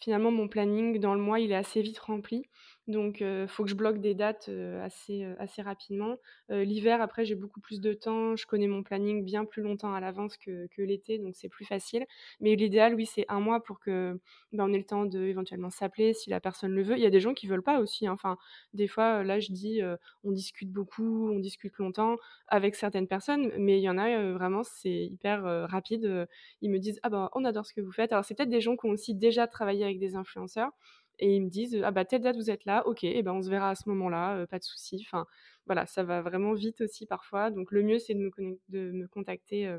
[0.00, 2.44] finalement, mon planning dans le mois, il est assez vite rempli.
[2.88, 4.50] Donc, il faut que je bloque des dates
[4.82, 6.16] assez, assez rapidement.
[6.48, 8.34] L'hiver, après, j'ai beaucoup plus de temps.
[8.36, 12.04] Je connais mon planning bien plus longtemps à l'avance que, l'été, donc c'est plus facile.
[12.40, 14.18] Mais l'idéal, oui, c'est un mois pour que
[14.52, 16.96] ben, on ait le temps de éventuellement s'appeler si la personne le veut.
[16.96, 18.06] Il y a des gens qui veulent pas aussi.
[18.06, 18.12] Hein.
[18.14, 18.36] Enfin,
[18.74, 19.80] des fois, là, je dis,
[20.24, 22.16] on discute beaucoup, on discute longtemps
[22.48, 26.26] avec certaines personnes, mais il y en a vraiment, c'est hyper rapide.
[26.62, 28.12] Ils me disent, ah ben, on adore ce que vous faites.
[28.12, 30.70] Alors, c'est peut-être des gens qui ont aussi déjà travaillé avec des influenceurs
[31.18, 33.42] et ils me disent ah bah telle date vous êtes là, ok, et ben on
[33.42, 35.04] se verra à ce moment-là, pas de souci.
[35.06, 35.26] Enfin
[35.66, 37.50] voilà, ça va vraiment vite aussi parfois.
[37.50, 38.30] Donc le mieux c'est de me,
[38.68, 39.76] de me contacter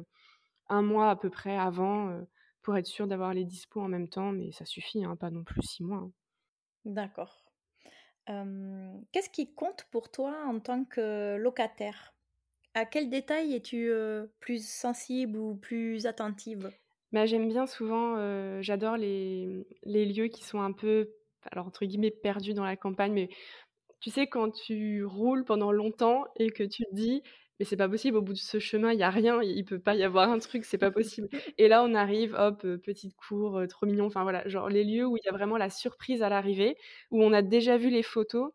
[0.69, 2.25] un mois à peu près avant
[2.61, 5.43] pour être sûr d'avoir les dispos en même temps, mais ça suffit, hein, pas non
[5.45, 5.99] plus six mois.
[5.99, 6.11] Hein.
[6.85, 7.43] D'accord.
[9.11, 12.13] Qu'est-ce qui compte pour toi en tant que locataire?
[12.75, 13.91] À quel détail es-tu
[14.39, 16.73] plus sensible ou plus attentive?
[17.11, 18.15] Bah, J'aime bien souvent,
[18.61, 21.11] j'adore les, les lieux qui sont un peu
[21.51, 23.29] alors entre guillemets perdu dans la campagne, mais
[23.99, 27.23] tu sais quand tu roules pendant longtemps et que tu te dis
[27.59, 29.79] mais c'est pas possible, au bout de ce chemin, il y a rien, il peut
[29.79, 31.29] pas y avoir un truc, c'est pas possible.
[31.59, 35.17] Et là, on arrive, hop, petite cour, trop mignon, enfin voilà, genre les lieux où
[35.17, 36.75] il y a vraiment la surprise à l'arrivée,
[37.11, 38.51] où on a déjà vu les photos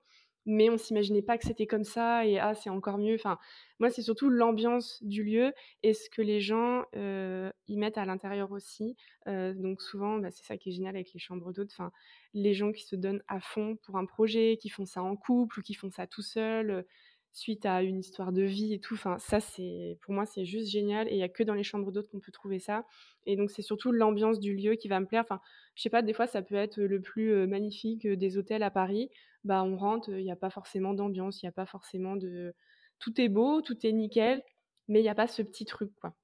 [0.46, 3.14] mais on s'imaginait pas que c'était comme ça et ah c'est encore mieux.
[3.14, 3.38] Enfin,
[3.78, 8.52] moi c'est surtout l'ambiance du lieu et ce que les gens y mettent à l'intérieur
[8.52, 8.96] aussi.
[9.26, 11.70] donc souvent, bah, c'est ça qui est génial avec les chambres d'hôtes.
[11.72, 11.92] Enfin,
[12.34, 15.60] les gens qui se donnent à fond pour un projet, qui font ça en couple
[15.60, 16.86] ou qui font ça tout seul
[17.32, 18.94] suite à une histoire de vie et tout.
[18.94, 21.08] Enfin, ça, c'est pour moi, c'est juste génial.
[21.08, 22.84] Et il n'y a que dans les chambres d'hôtes qu'on peut trouver ça.
[23.26, 25.22] Et donc, c'est surtout l'ambiance du lieu qui va me plaire.
[25.22, 25.40] Enfin,
[25.74, 29.10] je sais pas, des fois, ça peut être le plus magnifique des hôtels à Paris.
[29.44, 32.54] Bah, on rentre, il n'y a pas forcément d'ambiance, il n'y a pas forcément de.
[32.98, 34.42] Tout est beau, tout est nickel,
[34.88, 36.14] mais il n'y a pas ce petit truc, quoi.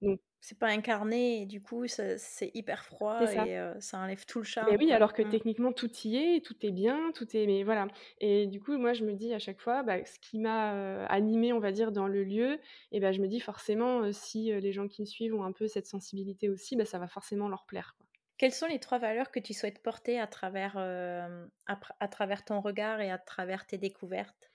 [0.44, 4.68] C'est pas incarné et du coup c'est hyper froid et ça enlève tout le charme.
[4.70, 5.30] Mais oui, alors que mmh.
[5.30, 7.88] techniquement tout y est, tout est bien, tout est mais voilà.
[8.20, 11.54] Et du coup moi je me dis à chaque fois bah, ce qui m'a animé
[11.54, 12.60] on va dire dans le lieu
[12.92, 15.66] et ben je me dis forcément si les gens qui me suivent ont un peu
[15.66, 17.96] cette sensibilité aussi bah, ça va forcément leur plaire
[18.36, 23.00] Quelles sont les trois valeurs que tu souhaites porter à travers, à, travers ton regard
[23.00, 24.50] et à travers tes découvertes?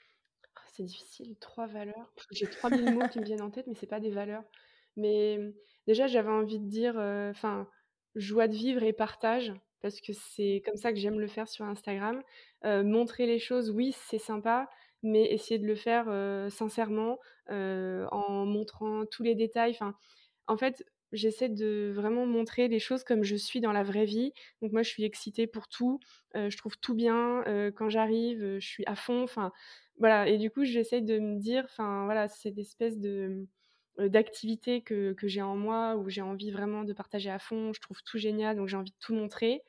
[0.55, 2.13] Ah, C'est difficile, trois valeurs.
[2.31, 4.43] J'ai 3000 mots qui me viennent en tête, mais c'est pas des valeurs.
[4.99, 5.39] Mais
[5.87, 6.95] déjà, j'avais envie de dire,
[7.31, 7.67] enfin,
[8.15, 11.65] joie de vivre et partage, parce que c'est comme ça que j'aime le faire sur
[11.65, 12.21] Instagram.
[12.63, 14.69] montrer les choses, oui, c'est sympa,
[15.03, 16.05] mais essayer de le faire
[16.51, 19.71] sincèrement, en montrant tous les détails.
[19.71, 19.95] Enfin,
[20.47, 24.33] en fait, j'essaie de vraiment montrer les choses comme je suis dans la vraie vie.
[24.61, 25.99] Donc moi, je suis excitée pour tout.
[26.35, 27.43] je trouve tout bien.
[27.75, 29.23] quand j'arrive, je suis à fond.
[29.23, 29.51] Enfin,
[29.97, 30.27] voilà.
[30.27, 33.47] Et du coup, j'essaie de me dire, enfin, voilà, c'est d'espèces de
[33.97, 37.81] d'activités que, que j'ai en moi, où j'ai envie vraiment de partager à fond, je
[37.81, 39.63] trouve tout génial, donc j'ai envie de tout montrer.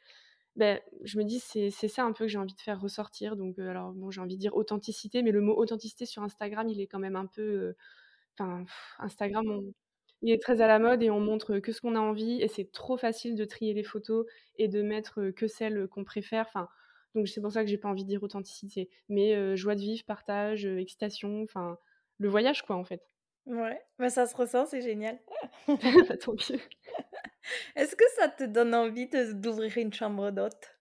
[0.56, 3.36] Ben, je me dis, c'est ça un peu que j'ai envie de faire ressortir.
[3.36, 6.80] Donc, alors, bon, j'ai envie de dire authenticité, mais le mot authenticité sur Instagram, il
[6.80, 7.74] est quand même un peu.
[8.38, 8.64] Enfin,
[8.98, 9.44] Instagram,
[10.22, 12.48] il est très à la mode et on montre que ce qu'on a envie, et
[12.48, 14.26] c'est trop facile de trier les photos
[14.58, 16.46] et de mettre que celles qu'on préfère.
[16.48, 16.68] Enfin,
[17.14, 18.90] donc, c'est pour ça que j'ai pas envie de dire authenticité.
[19.08, 21.78] Mais joie de vivre, partage, excitation, enfin,
[22.18, 23.09] le voyage, quoi, en fait.
[23.46, 25.18] Ouais, bah, ça se ressent, c'est génial.
[26.08, 26.60] Bah, tant mieux.
[27.76, 30.76] Est-ce que ça te donne envie d'ouvrir une chambre d'hôte?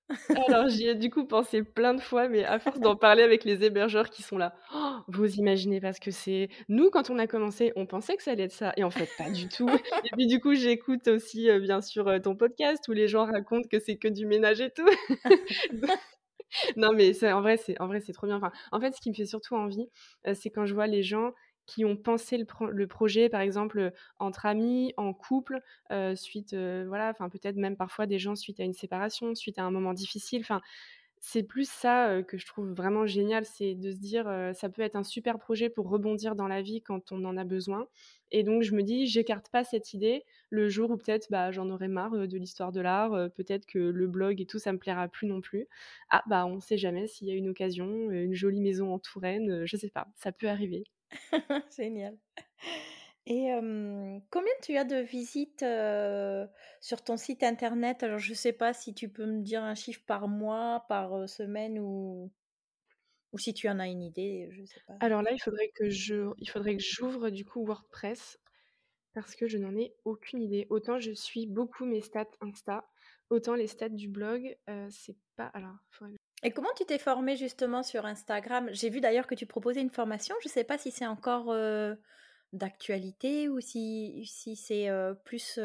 [0.47, 3.43] Alors j'y ai du coup pensé plein de fois, mais à force d'en parler avec
[3.43, 6.49] les hébergeurs qui sont là, oh, vous imaginez pas ce que c'est.
[6.67, 9.09] Nous, quand on a commencé, on pensait que ça allait être ça et en fait
[9.17, 13.07] pas du tout et puis du coup, j'écoute aussi, bien sûr, ton podcast où les
[13.07, 14.89] gens racontent que c'est que du ménage et tout.
[16.75, 18.37] Non mais c'est en vrai c'est en vrai c'est trop bien.
[18.37, 19.87] Enfin, en fait, ce qui me fait surtout envie,
[20.33, 21.31] c'est quand je vois les gens
[21.69, 25.61] qui ont pensé le projet, par exemple, entre amis, en couple,
[26.15, 29.71] suite, voilà, enfin, peut-être même parfois des gens suite à une séparation, suite à un
[29.71, 30.41] moment difficile.
[30.41, 30.61] Enfin,
[31.21, 34.95] c'est plus ça, que je trouve vraiment génial, c'est de se dire, ça peut être
[34.95, 37.87] un super projet pour rebondir dans la vie quand on en a besoin
[38.31, 41.69] et donc je me dis: «J'écarte pas cette idée, le jour où peut-être, bah, j'en
[41.71, 45.07] aurai marre, de l'histoire de l'art, peut-être que le blog et tout, ça me plaira
[45.09, 45.67] plus non plus.
[46.09, 49.65] Ah, bah, on sait jamais s'il y a une occasion, une jolie maison en Touraine,
[49.65, 50.83] je sais pas, ça peut arriver».
[51.77, 52.17] Génial
[53.31, 53.51] et
[54.31, 55.63] combien tu as de visites,
[56.81, 58.01] sur ton site internet?
[58.01, 61.77] Alors je sais pas si tu peux me dire un chiffre par mois, par, semaine
[61.79, 62.31] ou
[63.31, 64.49] ou si tu en as une idée.
[64.99, 68.39] Alors là, il faudrait que je il faudrait que j'ouvre du coup WordPress
[69.13, 70.65] parce que je n'en ai aucune idée.
[70.71, 72.89] Autant je suis beaucoup mes stats Insta,
[73.29, 74.57] autant les stats du blog,
[74.89, 78.69] c'est pas alors, faudrait et comment tu t'es formée justement sur Instagram?
[78.71, 81.53] J'ai vu d'ailleurs que tu proposais une formation, je sais pas si c'est encore,
[82.53, 84.87] d'actualité ou si si c'est,
[85.25, 85.59] plus,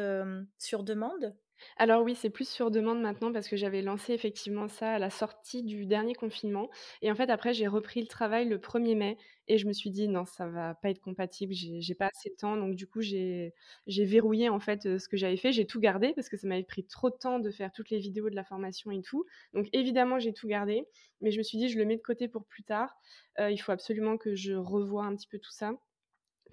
[0.59, 1.35] sur demande?
[1.77, 5.09] Alors oui, c'est plus sur demande maintenant parce que j'avais lancé effectivement ça à la
[5.09, 6.69] sortie du dernier confinement
[7.01, 9.17] et en fait après j'ai repris le travail le 1er mai
[9.47, 12.35] et je me suis dit: «Non, ça va pas être compatible, j'ai pas assez de
[12.35, 12.55] temps».
[12.57, 13.53] Donc du coup, j'ai
[13.87, 15.51] verrouillé en fait, ce que j'avais fait.
[15.51, 17.99] J'ai tout gardé parce que ça m'avait pris trop de temps de faire toutes les
[17.99, 19.23] vidéos de la formation et tout.
[19.53, 20.85] Donc évidemment, j'ai tout gardé,
[21.21, 22.95] mais je me suis dit: «Je le mets de côté pour plus tard».
[23.37, 25.73] Il faut absolument que je revoie un petit peu tout ça.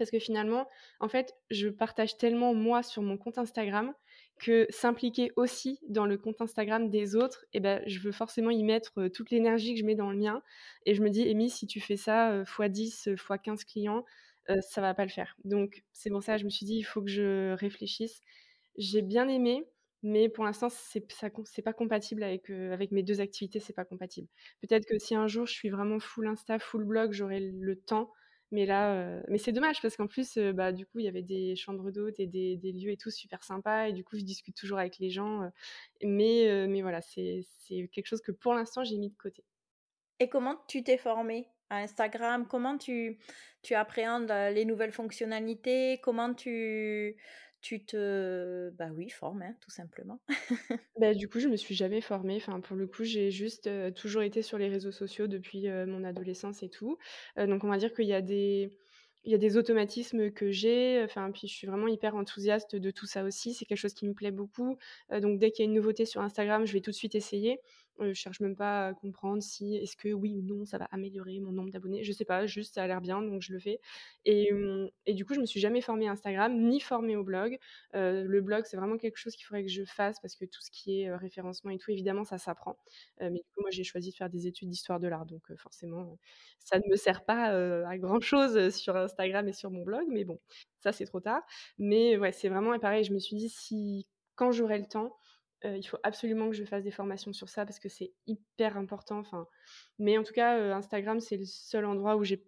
[0.02, 3.94] Parce que finalement, en fait, je partage tellement moi sur mon compte Instagram
[4.40, 8.64] que s'impliquer aussi dans le compte Instagram des autres, et ben, je veux forcément y
[8.64, 10.42] mettre toute l'énergie que je mets dans le mien.
[10.86, 14.04] Et je me dis, Amy, si tu fais ça fois 10, fois 15 clients,
[14.60, 15.36] ça va pas le faire.
[15.44, 18.20] Donc c'est pour ça, je me suis dit, il faut que je réfléchisse.
[18.76, 19.64] J'ai bien aimé,
[20.02, 21.06] mais pour l'instant, c'est
[21.62, 24.26] pas compatible avec, avec mes deux activités, c'est pas compatible.
[24.60, 28.10] Peut-être que si un jour je suis vraiment full Insta, full blog, j'aurai le temps
[28.52, 31.56] mais là, mais c'est dommage parce qu'en plus, bah, du coup, il y avait des
[31.56, 34.56] chambres d'hôtes et des des lieux et tout super sympas et du coup, je discute
[34.56, 35.50] toujours avec les gens,
[36.04, 39.44] mais mais voilà, c'est c'est quelque chose que pour l'instant, j'ai mis de côté.
[40.20, 42.46] Et comment tu t'es formée à Instagram?
[42.48, 43.18] Comment tu
[43.62, 46.00] tu appréhendes, les nouvelles fonctionnalités?
[46.02, 47.16] Comment tu
[47.62, 50.20] tu te bah, oui, formes, hein, tout simplement.
[51.00, 52.36] Bah, du coup, je me suis jamais formée.
[52.36, 56.62] Enfin, pour le coup, j'ai juste, toujours été sur les réseaux sociaux depuis, mon adolescence
[56.62, 56.98] et tout.
[57.36, 58.70] Donc on va dire qu'il y a des
[59.24, 62.90] il y a des automatismes que j'ai, enfin, puis je suis vraiment hyper enthousiaste de
[62.90, 63.54] tout ça aussi.
[63.54, 64.78] C'est quelque chose qui me plaît beaucoup.
[65.10, 67.60] Donc dès qu'il y a une nouveauté sur Instagram, je vais tout de suite essayer.
[68.06, 71.40] Je cherche même pas à comprendre si est-ce que oui ou non ça va améliorer
[71.40, 72.04] mon nombre d'abonnés.
[72.04, 73.80] Je sais pas, juste ça a l'air bien donc je le fais
[74.24, 77.58] et mmh du coup, je me suis jamais formée à Instagram, ni formée au blog.
[77.94, 80.60] Heu, le blog, c'est vraiment quelque chose qu'il faudrait que je fasse parce que tout
[80.62, 82.76] ce qui est, référencement et tout, évidemment, ça s'apprend.
[83.20, 85.42] Heu, mais du coup, moi, j'ai choisi de faire des études d'histoire de l'art donc
[85.56, 86.18] forcément,
[86.58, 87.46] ça ne me sert pas,
[87.86, 90.40] à grand chose, sur Instagram et sur mon blog, mais bon,
[90.80, 91.42] ça, c'est trop tard.
[91.78, 95.16] Mais ouais, c'est vraiment pareil, je me suis dit: «Si quand j'aurai le temps,
[95.64, 99.18] il faut absolument que je fasse des formations sur ça parce que c'est hyper important,
[99.18, 99.46] enfin,
[99.98, 102.44] mais en tout cas, Instagram, c'est le seul endroit où j'ai,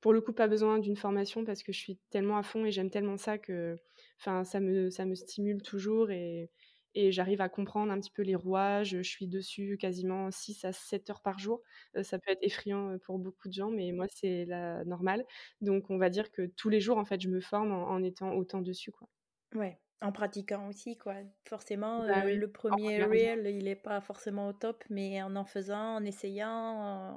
[0.00, 2.72] pour le coup, pas besoin d'une formation parce que je suis tellement à fond et
[2.72, 3.76] j'aime tellement ça que,
[4.20, 6.50] enfin, ça me ça me stimule toujours et
[6.94, 8.90] et j'arrive à comprendre un petit peu les rouages.
[8.98, 11.62] Je suis dessus quasiment 6 à 7 heures par jour.
[12.02, 15.24] ça peut être effrayant, pour beaucoup de gens, mais moi, c'est la normale.
[15.62, 18.02] Donc on va dire que tous les jours, en fait, je me forme en en
[18.02, 19.08] étant autant dessus, quoi.
[19.54, 19.80] Ouais.
[20.02, 21.14] En pratiquant aussi quoi.
[21.48, 23.06] Forcément, Bah oui, le en 1er regardant.
[23.06, 26.50] reel, il est pas forcément au top, mais en en faisant, en essayant,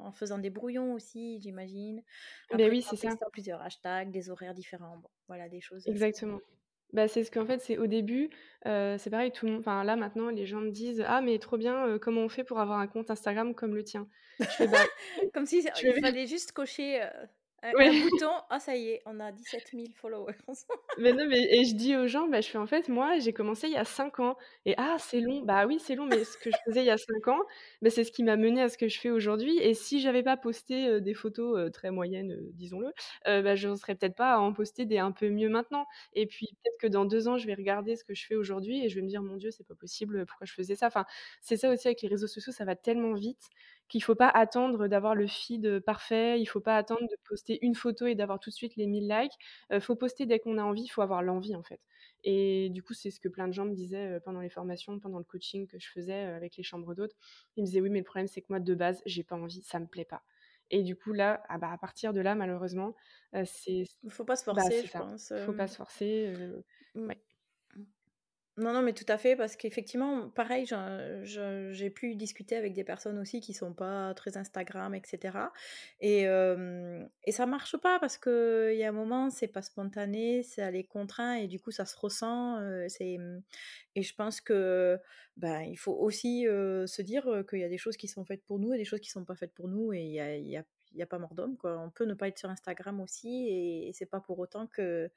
[0.05, 2.03] en faisant des brouillons aussi, j'imagine.
[2.51, 3.17] Après oui, c'est ça.
[3.31, 6.39] plusieurs hashtags, des horaires différents, bon, voilà des choses Exactement.
[6.93, 8.29] Bah, c'est ce qu'en fait, c'est au début,
[8.65, 11.39] heu, c'est pareil, tout le monde enfin là, maintenant, les gens me disent: «Ah mais
[11.39, 14.07] trop bien, heu, comment on fait pour avoir un compte Instagram comme le tien?»
[14.47, 14.85] je fais: «Bah»
[15.33, 17.01] Comme si il fallait juste cocher,
[17.65, 18.09] heu, un un Oui.
[18.11, 18.31] bouton.
[18.49, 20.35] Ah ça y est, on a 17 000 followers.
[20.97, 23.33] Mais non, mais et je dis aux gens, bah, je fais: «En fait, moi, j'ai
[23.33, 25.41] commencé il y a 5 ans» et «Ah, c'est long».
[25.41, 27.41] Bah oui, c'est long, mais ce que je faisais il y a 5 ans,
[27.81, 30.23] bah, c'est ce qui m'a menée à ce que je fais aujourd'hui et si j'avais
[30.23, 32.93] pas posté, des photos, très moyennes, disons-le,
[33.25, 36.47] bah, j'en serais peut-être pas à en poster des un peu mieux maintenant et puis
[36.63, 38.95] peut-être que dans 2 ans, je vais regarder ce que je fais aujourd'hui et je
[38.95, 41.03] vais me dire: «Mon Dieu, c'est pas possible, pourquoi je faisais ça?» enfin,
[41.41, 43.49] c'est ça aussi avec les réseaux sociaux, ça va tellement vite
[43.87, 46.39] qu'il faut pas attendre d'avoir le feed, parfait.
[46.41, 49.07] Il faut pas attendre de poster une photo et d'avoir tout de suite les 1000
[49.07, 49.33] likes.
[49.71, 51.81] Heu, faut poster dès qu'on a envie, il faut avoir l'envie, en fait
[52.23, 55.17] et du coup, c'est ce que plein de gens me disaient, pendant les formations, pendant
[55.19, 57.13] le coaching que je faisais, avec les chambres d'hôtes.
[57.55, 59.61] Ils me disaient: «Oui, mais le problème, c'est que moi, de base, j'ai pas envie,
[59.63, 60.23] ça me plaît pas»
[60.71, 62.95] et du coup, là, ah bah, à partir de là, malheureusement,
[63.35, 64.95] heu, c'est Il faut pas se bah, forcer, je ça.
[64.95, 66.33] pense, Faut pas se forcer,
[66.95, 67.21] ouais.
[68.57, 70.65] Non, non, mais tout à fait, parce qu'effectivement, pareil,
[71.23, 75.51] j'ai pu discuter avec des personnes aussi qui sont pas très Instagram, et cetera.
[75.99, 80.41] Et hem et ça marche pas parce qu'il y a un moment, c'est pas spontané,
[80.43, 82.57] ça les contraint et du coup, ça se ressent,
[83.01, 84.99] et je pense que,
[85.35, 88.59] ben, il faut aussi, se dire, qu'il y a des choses qui sont faites pour
[88.59, 90.63] nous et des choses qui sont pas faites pour nous et il y a
[90.95, 91.79] il y a pas mort d'homme, quoi.
[91.79, 95.09] On peut ne pas être sur Instagram aussi et c'est pas pour autant qu'on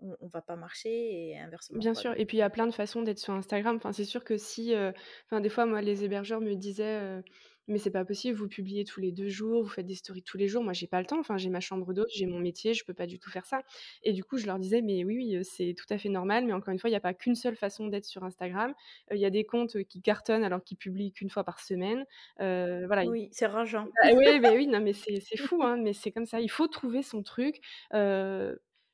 [0.00, 2.66] on va pas marcher et inversement, Bien quoi, sûr et puis il y a plein
[2.66, 3.76] de façons d'être sur Instagram.
[3.76, 4.92] Enfin, c'est sûr que si, heu,
[5.26, 7.24] enfin, des fois, moi, les hébergeurs me disaient, heu:
[7.68, 10.36] «Mais c'est pas possible, vous publiez tous les 2 jours, vous faites des stories tous
[10.38, 10.62] les jours».
[10.64, 12.94] Moi, j'ai pas le temps, enfin, j'ai ma chambre d'hôte, j'ai mon métier, je peux
[12.94, 13.62] pas du tout faire ça
[14.02, 16.52] et du coup, je leur disais: «Mais oui, oui, c'est tout à fait normal, mais
[16.52, 18.74] encore une fois, il y a pas qu'une seule façon d'être sur Instagram.
[19.12, 22.04] Il y a des comptes, qui cartonnent alors qu'ils publient qu'une fois par semaine».
[22.38, 23.88] Voilà, oui, c'est rageant.
[24.02, 26.40] bah, oui, beh, oui, non, mais c'est fou, hein, mais c'est comme ça.
[26.40, 27.60] Il faut trouver son truc.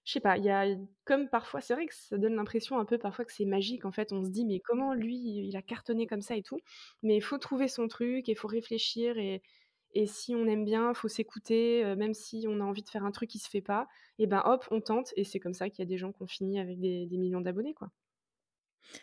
[0.04, 0.66] Je sais pas, il y a
[1.04, 3.92] comme parfois c'est vrai que ça donne l'impression un peu parfois que c'est magique, en
[3.92, 4.12] fait.
[4.12, 6.58] On se dit: «Mais comment lui, il a cartonné comme ça et tout?»
[7.02, 9.16] mais il faut trouver son truc et il faut réfléchir
[9.94, 13.04] et si on aime bien, faut s'écouter, heu, même si on a envie de faire
[13.04, 13.88] un truc qui se fait pas
[14.18, 16.22] et ben, hop, on tente et c'est comme ça qu'il y a des gens qui
[16.22, 17.90] ont fini avec des millions d'abonnés, quoi.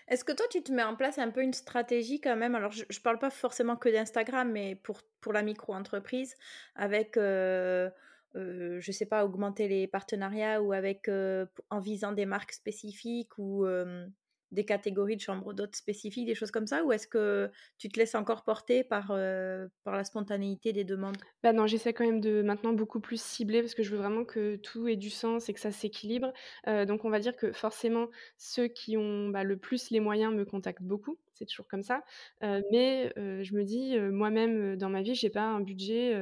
[0.07, 2.55] Est-ce que toi, tu te mets en place un peu une stratégie quand même?
[2.55, 6.35] Alors je je parle pas forcément que d'Instagram, mais pour la micro-entreprise
[6.75, 7.91] avec, heu
[8.35, 12.53] heu, je sais pas, augmenter les partenariats ou avec, heu, p en visant des marques
[12.53, 14.11] spécifiques ou, hem,
[14.51, 16.83] des catégories de chambres d'hôtes spécifiques, des choses comme ça?
[16.85, 21.23] Ou est-ce que tu te laisses encore porter par, heu, par la spontanéité des demandes?
[21.43, 24.25] Bah, non, j'essaie quand même de maintenant beaucoup plus cibler parce que je veux vraiment
[24.25, 26.33] que tout ait du sens et que ça s'équilibre.
[26.67, 30.43] Donc on va dire que forcément ceux qui ont, bah, le plus les moyens me
[30.43, 32.03] contactent beaucoup, c'est toujours comme ça.
[32.43, 36.13] Heu, mais je me dis, moi-même, dans ma vie, j'ai pas un budget,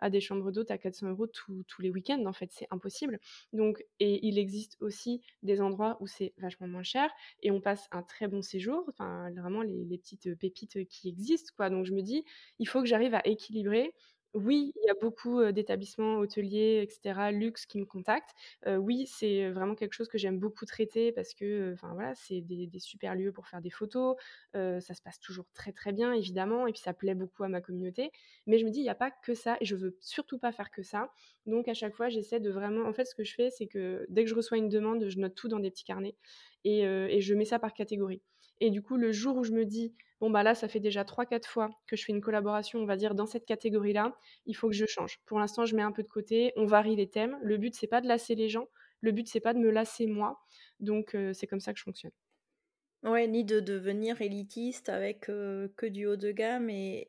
[0.00, 3.20] à des chambres d'hôtes à 400 € tous tous les week-ends, en fait, c'est impossible.
[3.52, 7.10] Donc et il existe aussi des endroits où c'est vachement moins cher
[7.42, 11.52] et on passe un très bon séjour, enfin vraiment les les petites, pépites, qui existent,
[11.56, 11.70] quoi.
[11.70, 12.24] Donc je me dis:
[12.58, 13.94] «Il faut que j'arrive à équilibrer
[14.34, 18.34] oui, il y a beaucoup, d'établissements hôteliers et cetera, luxe qui me contactent.
[18.66, 22.68] Oui, c'est, vraiment quelque chose que j'aime beaucoup traiter parce que, enfin voilà, c'est des
[22.80, 24.16] super lieux pour faire des photos.
[24.54, 27.60] Ça se passe toujours très, très bien évidemment et puis ça plaît beaucoup à ma
[27.60, 28.10] communauté.
[28.46, 30.52] Mais je me dis: «Il y a pas que ça et je veux surtout pas
[30.52, 31.12] faire que ça».
[31.46, 34.04] Donc à chaque fois, j'essaie de vraiment en fait, ce que je fais, c'est que
[34.08, 36.16] dès que je reçois une demande, je note tout dans des petits carnets
[36.64, 38.22] et et je mets ça par catégorie.
[38.60, 41.04] Et du coup, le jour où je me dis: «Bon, bah, là, ça fait déjà
[41.04, 44.54] trois, quatre fois que je fais une collaboration, on va dire, dans cette catégorie-là, il
[44.56, 45.18] faut que je change.
[45.26, 47.38] Pour l'instant, je mets un peu de côté, on varie les thèmes.
[47.42, 48.68] Le but, c'est pas de lasser les gens,
[49.00, 50.40] le but, c'est pas de me lasser moi.
[50.80, 52.12] Donc heu, c'est comme ça que je fonctionne.
[53.04, 57.08] Ouais, ni de devenir élitiste avec, heu, que du haut de gamme et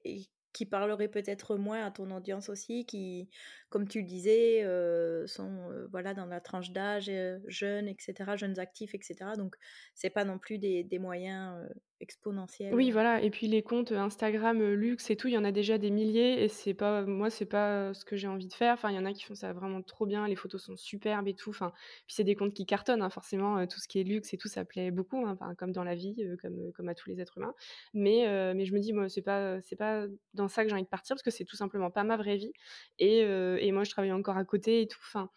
[0.55, 3.29] qui parlerait peut-être moins à ton audience aussi qui,
[3.69, 7.97] comme tu le disais, heu, sont, heu, voilà dans la tranche d'âge, heu, jeunes et
[7.99, 9.35] cetera, jeunes actifs et cetera.
[9.37, 9.57] Donc
[9.95, 11.67] c'est pas non plus des des moyens,
[12.01, 15.37] heu, exponentiels, Oui, voilà et puis les comptes, Instagram, heu, luxe et tout, il y
[15.37, 18.47] en a déjà des milliers et c'est pas moi, c'est pas, ce que j'ai envie
[18.47, 18.73] de faire.
[18.73, 21.27] Enfin, il y en a qui font ça vraiment trop bien, les photos sont superbes
[21.27, 21.73] et tout, enfin,
[22.07, 24.47] puis c'est des comptes qui cartonnent, hein, forcément, tout ce qui est luxe et tout,
[24.47, 27.53] ça plaît beaucoup, hein, comme dans la vie, comme, comme à tous les êtres humains.
[27.93, 30.83] Mais mais je me dis: «Moi, c'est pas, c'est pas dans ça que j'ai envie
[30.85, 32.51] de partir» parce que c'est tout simplement pas ma vraie vie
[32.97, 34.99] et et moi, je travaille encore à côté et tout.
[35.07, 35.29] Enfin,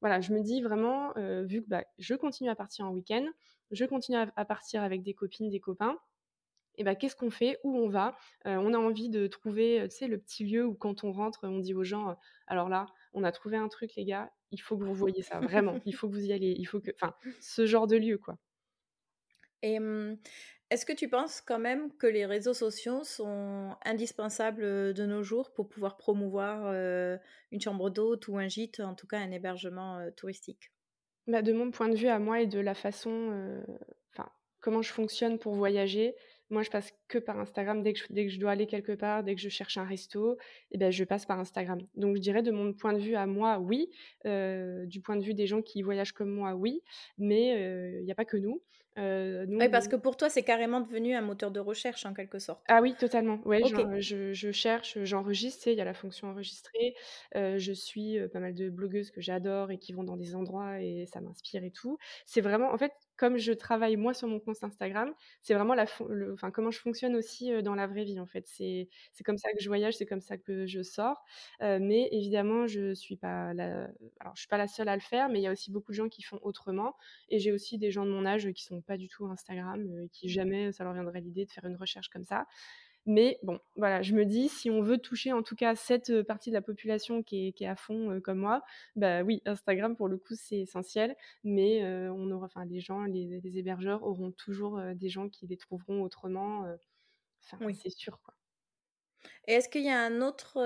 [0.00, 1.12] voilà, je me dis vraiment,
[1.44, 3.26] vu que, bah, je continue à partir en week-end,
[3.70, 5.98] je continue à partir avec des copines, des copains,
[6.76, 7.60] et bah, qu'est-ce qu'on fait?
[7.64, 8.16] Où on va?
[8.46, 11.40] Heu, on a envie de trouver, heu, tu le petit lieu où quand on rentre,
[11.48, 12.16] on dit aux gens, heu:
[12.48, 15.40] «Alors là, on a trouvé un truc les gars, il faut que vous voyiez ça,
[15.40, 18.18] vraiment, il faut que vous y alliez, il faut que» enfin, ce genre de lieu,
[18.18, 18.38] quoi.
[19.62, 19.78] Et
[20.70, 25.52] est-ce que tu penses quand même que les réseaux sociaux sont indispensables, de nos jours
[25.52, 26.72] pour pouvoir promouvoir,
[27.52, 30.73] une chambre d'hôte ou un gîte, en tout cas un hébergement, touristique?
[31.26, 33.62] Bah, de mon point de vue à moi et de la façon, heu,
[34.12, 34.28] enfin,
[34.60, 36.14] comment je fonctionne pour voyager,
[36.50, 37.82] moi, je passe que par Instagram.
[37.82, 39.84] Dès que je dès que je dois aller quelque part, dès que je cherche un
[39.84, 40.36] resto
[40.70, 41.80] et ben, je passe par Instagram.
[41.94, 43.88] Donc je dirais de mon point de vue à moi, oui,
[44.26, 46.82] heu, du point de vue des gens qui voyagent comme moi, oui,
[47.16, 48.62] mais heu, il y a pas que nous.
[48.96, 52.38] Nous Oui, parce que pour toi, c'est carrément devenu un moteur de recherche en quelque
[52.40, 52.64] sorte?
[52.66, 53.40] Ah oui, totalement.
[53.44, 56.94] Ouais, genre, je je cherche, j'enregistre, il y a la fonction enregistrer.
[57.36, 60.34] Heu, je suis, heu, pas mal de blogueuses que j'adore et qui vont dans des
[60.34, 61.98] endroits et ça m'inspire et tout.
[62.24, 65.84] C'est vraiment en fait, comme je travaille moi sur mon compte Instagram, c'est vraiment la
[66.08, 68.46] le enfin, comment je fonctionne aussi, dans la vraie vie, en fait.
[68.46, 68.88] C'est
[69.26, 71.22] comme ça que je voyage, c'est comme ça que je sors.
[71.60, 75.28] Mais évidemment, je suis pas la alors je suis pas la seule à le faire,
[75.28, 76.96] mais il y a aussi beaucoup de gens qui font autrement
[77.28, 80.28] et j'ai aussi des gens de mon âge, qui sont pas du tout Instagram, qui
[80.28, 82.46] jamais ça leur viendrait l'idée de faire une recherche comme ça.
[83.06, 86.48] Mais bon, voilà, je me dis, si on veut toucher en tout cas cette partie
[86.50, 88.62] de la population qui est, qui est à fond comme moi,
[88.96, 93.40] bah oui, Instagram pour le coup c'est essentiel, mais on aura, enfin, les gens, les,
[93.42, 96.66] les, hébergeurs auront toujours des gens qui les trouveront autrement.
[97.42, 97.74] Enfin, oui.
[97.74, 98.34] c'est sûr quoi.
[99.46, 100.58] Et est-ce qu'il y a un autre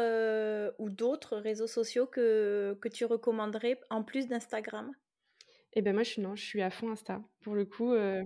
[0.78, 4.92] ou d'autres réseaux sociaux que, que tu recommanderais en plus d'Instagram?
[5.78, 7.22] Eh ben moi, je suis non, je suis à fond Insta.
[7.40, 8.24] Pour le coup, euh,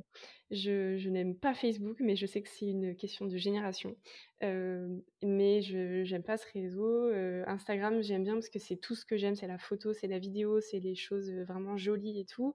[0.50, 3.94] je, n'aime pas Facebook, mais je sais que c'est une question de génération.
[4.42, 4.88] Euh,
[5.22, 7.08] mais je j'aime pas ce réseau.
[7.10, 10.06] Euh, Instagram, j'aime bien parce que c'est tout ce que j'aime, c'est la photo, c'est
[10.06, 12.54] la vidéo, c'est les choses vraiment jolies et tout.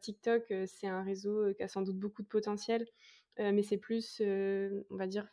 [0.00, 2.86] TikTok, c'est un réseau qui a sans doute beaucoup de potentiel,
[3.38, 5.26] mais c'est plus, on va dire,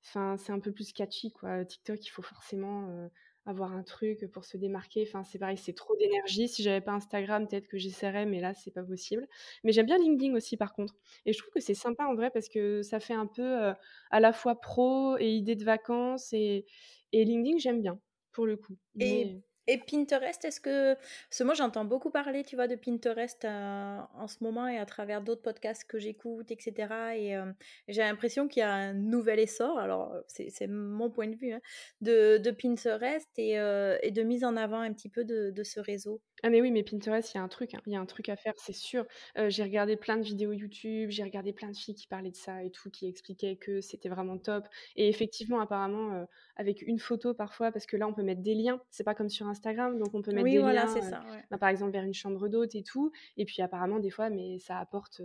[0.00, 0.18] c'est
[0.50, 1.64] un peu plus catchy quoi.
[1.66, 3.10] TikTok, il faut forcément
[3.44, 5.04] avoir un truc pour se démarquer.
[5.06, 6.48] Enfin, c'est pareil, c'est trop d'énergie.
[6.48, 9.26] Si j'avais pas Instagram, peut-être que j'essaierais, mais là, c'est pas possible.
[9.64, 10.94] Mais j'aime bien LinkedIn aussi, par contre.
[11.26, 13.72] Et je trouve que c'est sympa en vrai parce que ça fait un peu
[14.10, 16.32] à la fois pro et idée de vacances.
[16.32, 16.66] Et,
[17.12, 18.00] et LinkedIn, j'aime bien,
[18.32, 18.76] pour le coup.
[19.00, 20.96] Et Pinterest, est-ce que...
[21.30, 24.86] ce moi, j'entends beaucoup parler, tu vois, de Pinterest euh, en ce moment et à
[24.86, 26.72] travers d'autres podcasts que j'écoute, etc.
[27.16, 27.52] Et euh,
[27.88, 31.60] j'ai l'impression qu'il y a un nouvel essor, alors c'est mon point de vue, hein,
[32.00, 35.62] de, de, Pinterest et, euh, et, de mise en avant un petit peu de, de
[35.62, 36.20] ce réseau.
[36.42, 37.80] Ah mais oui, mais Pinterest, il y a un truc, hein.
[37.86, 39.06] il y a un truc à faire, c'est sûr.
[39.48, 42.64] j'ai regardé plein de vidéos YouTube, j'ai regardé plein de filles qui parlaient de ça
[42.64, 44.66] et tout, qui expliquaient que c'était vraiment top.
[44.96, 46.26] Et effectivement, apparemment,
[46.56, 48.80] avec une photo parfois, parce que là, on peut mettre des liens.
[48.90, 50.86] C'est pas comme sur Instagram, donc on peut mettre des liens.
[50.86, 53.12] Ça, bah, par exemple, vers une chambre d'hôte et tout.
[53.36, 55.22] Et puis apparemment, des fois, mais ça apporte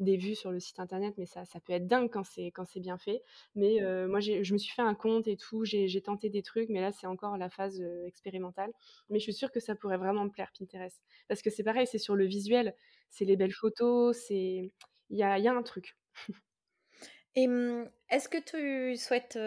[0.00, 2.64] des vues sur le site internet, mais ça, ça peut être dingue quand c'est quand
[2.64, 3.22] c'est bien fait.
[3.56, 6.80] Mais moi, je me suis fait un compte et tout, j'ai tenté des trucs, mais
[6.80, 8.70] là, c'est encore la phase expérimentale.
[9.10, 11.00] Mais je suis sûre que ça pourrait vraiment me plaire Pinterest.
[11.28, 12.74] Parce que c'est pareil, c'est sur le visuel,
[13.10, 14.72] c'est les belles photos, c'est
[15.10, 15.96] il y a, y a, un truc.
[17.34, 19.38] Et mmh, est-ce que tu souhaites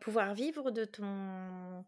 [0.00, 1.84] pouvoir vivre de ton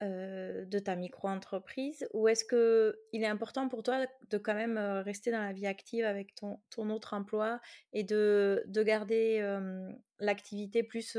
[0.00, 5.30] de ta micro-entreprise ou est-ce que il est important pour toi de quand même rester
[5.30, 7.60] dans la vie active avec ton, ton autre emploi
[7.92, 9.58] et de, de garder
[10.18, 11.16] l'activité plus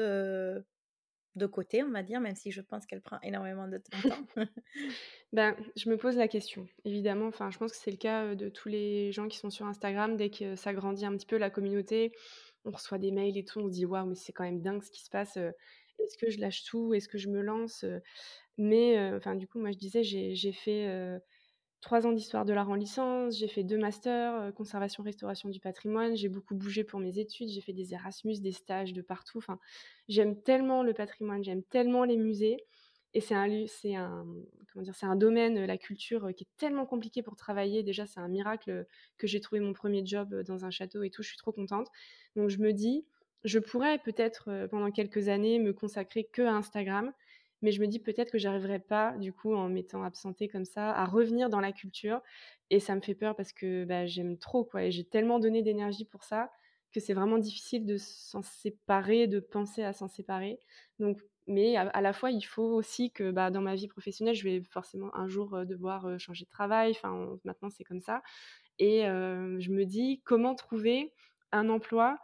[1.35, 3.97] de côté, on va dire, même si je pense qu'elle prend énormément de temps.
[5.33, 7.27] ben, je me pose la question, évidemment.
[7.27, 10.15] Enfin, je pense que c'est le cas de tous les gens qui sont sur Instagram.
[10.15, 12.11] Dès que ça grandit un petit peu la communauté,
[12.65, 14.83] on reçoit des mails et tout, on se dit waouh, mais c'est quand même dingue
[14.83, 15.37] ce qui se passe.
[15.37, 17.85] Est-ce que je lâche tout Est-ce que je me lance
[18.57, 21.19] Mais, enfin, du coup, moi, je disais, j'ai fait
[21.83, 25.59] trois ans d'histoire de l'art en licence, j'ai fait deux masters, euh, conservation, restauration du
[25.59, 29.37] patrimoine, j'ai beaucoup bougé pour mes études, j'ai fait des Erasmus, des stages de partout.
[29.37, 29.59] Enfin,
[30.07, 32.57] j'aime tellement le patrimoine, j'aime tellement les musées.
[33.13, 34.25] Et c'est un, un,
[34.71, 37.83] comment dire, c'est un domaine, la culture, qui est tellement compliqué pour travailler.
[37.83, 38.87] Déjà, c'est un miracle
[39.19, 41.21] que j'ai trouvé mon premier job dans un château et tout.
[41.21, 41.89] Je suis trop contente.
[42.35, 43.05] Donc, je me dis,
[43.43, 47.11] je pourrais peut-être euh, pendant quelques années me consacrer que à Instagram
[47.63, 50.91] mais je me dis peut-être que j'arriverai pas, du coup, en m'étant absentée comme ça,
[50.91, 52.21] à revenir dans la culture.
[52.69, 54.83] Et ça me fait peur parce que bah, j'aime trop, quoi.
[54.83, 56.51] Et j'ai tellement donné d'énergie pour ça
[56.93, 60.59] que c'est vraiment difficile de s'en séparer, de penser à s'en séparer.
[60.99, 64.43] Donc, mais à, la fois, il faut aussi que bah, dans ma vie professionnelle, je
[64.43, 66.91] vais forcément un jour euh, devoir euh, changer de travail.
[66.91, 68.21] Enfin, maintenant, c'est comme ça.
[68.79, 71.13] Et euh, je me dis, comment trouver
[71.51, 72.17] un emploi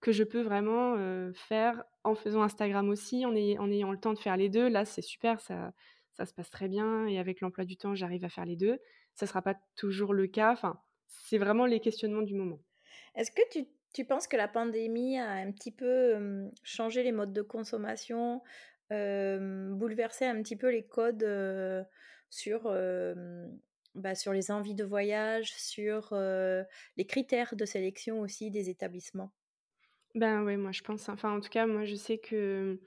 [0.00, 0.96] que je peux vraiment
[1.34, 4.68] faire en faisant Instagram aussi, en, ayant le temps de faire les deux.
[4.68, 5.72] Là, c'est super, ça,
[6.18, 8.78] se passe très bien et avec l'emploi du temps, j'arrive à faire les deux.
[9.14, 10.52] Ça ne sera pas toujours le cas.
[10.52, 12.60] Enfin, c'est vraiment les questionnements du moment.
[13.14, 13.42] Est-ce que
[13.92, 18.42] tu, penses que la pandémie a un petit peu changé les modes de consommation,
[18.90, 21.24] bouleversé un petit peu les codes
[23.94, 29.32] bah, sur les envies de voyage, sur les critères de sélection aussi des établissements?
[30.14, 32.78] Ben, ouais, moi je pense, enfin en tout cas, moi je sais que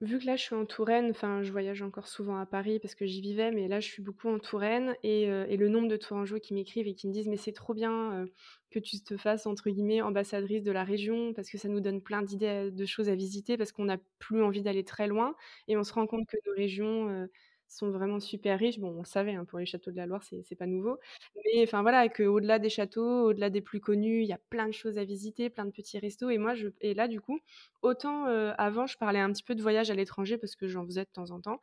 [0.00, 2.94] vu que là je suis en Touraine, enfin je voyage encore souvent à Paris parce
[2.96, 6.40] que j'y vivais, mais là je suis beaucoup en Touraine et, le nombre de Tourangeaux
[6.40, 8.26] qui m'écrivent et qui me disent mais c'est trop bien
[8.70, 12.02] que tu te fasses entre guillemets ambassadrice de la région parce que ça nous donne
[12.02, 15.36] plein d'idées de choses à visiter parce qu'on n'a plus envie d'aller très loin
[15.68, 17.28] et on se rend compte que nos régions
[17.72, 18.78] sont vraiment super riches.
[18.78, 20.98] Bon, on le savait, hein, pour les châteaux de la Loire, c'est pas nouveau.
[21.44, 24.72] Mais enfin voilà, qu'au-delà des châteaux, au-delà des plus connus, il y a plein de
[24.72, 26.30] choses à visiter, plein de petits restos.
[26.30, 27.40] Et moi, je, et là, du coup,
[27.82, 30.84] autant euh, avant, je parlais un petit peu de voyage à l'étranger parce que j'en
[30.84, 31.60] faisais de temps en temps.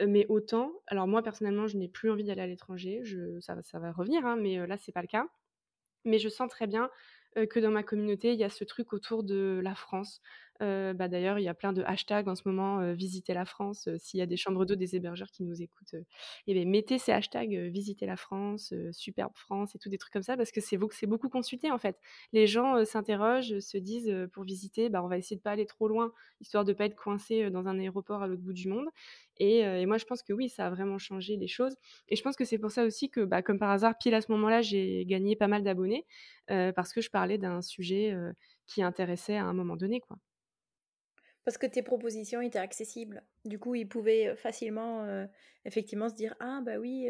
[0.00, 3.02] Euh, mais autant, alors moi personnellement, je n'ai plus envie d'aller à l'étranger.
[3.40, 5.26] Ça, ça va revenir, hein, mais euh, là, c'est pas le cas.
[6.04, 6.90] Mais je sens très bien
[7.50, 10.22] que dans ma communauté, il y a ce truc autour de la France,
[10.60, 13.88] bah, d'ailleurs, il y a plein de hashtags en ce moment, visiter la France.
[13.98, 15.94] S'il y a des chambres d'eau, des hébergeurs qui nous écoutent,
[16.46, 20.22] et beh, mettez ces hashtags, visiter la France, superbe France et tout, des trucs comme
[20.22, 21.98] ça, parce que c'est beaucoup consulté, en fait.
[22.32, 25.88] Les gens s'interrogent, se disent, pour visiter, bah, on va essayer de pas aller trop
[25.88, 28.86] loin, histoire de pas être coincé dans un aéroport à l'autre bout du monde.
[29.38, 31.76] Et, et, moi, je pense que oui, ça a vraiment changé les choses.
[32.08, 34.20] Et je pense que c'est pour ça aussi que, bah, comme par hasard, pile à
[34.20, 36.06] ce moment-là, j'ai gagné pas mal d'abonnés,
[36.48, 38.14] parce que je parlais d'un sujet
[38.66, 40.18] qui intéressait à un moment donné, quoi.
[41.48, 43.22] Parce que tes propositions étaient accessibles.
[43.46, 45.26] Du coup, ils pouvaient facilement,
[45.64, 47.08] effectivement, se dire ah bah oui,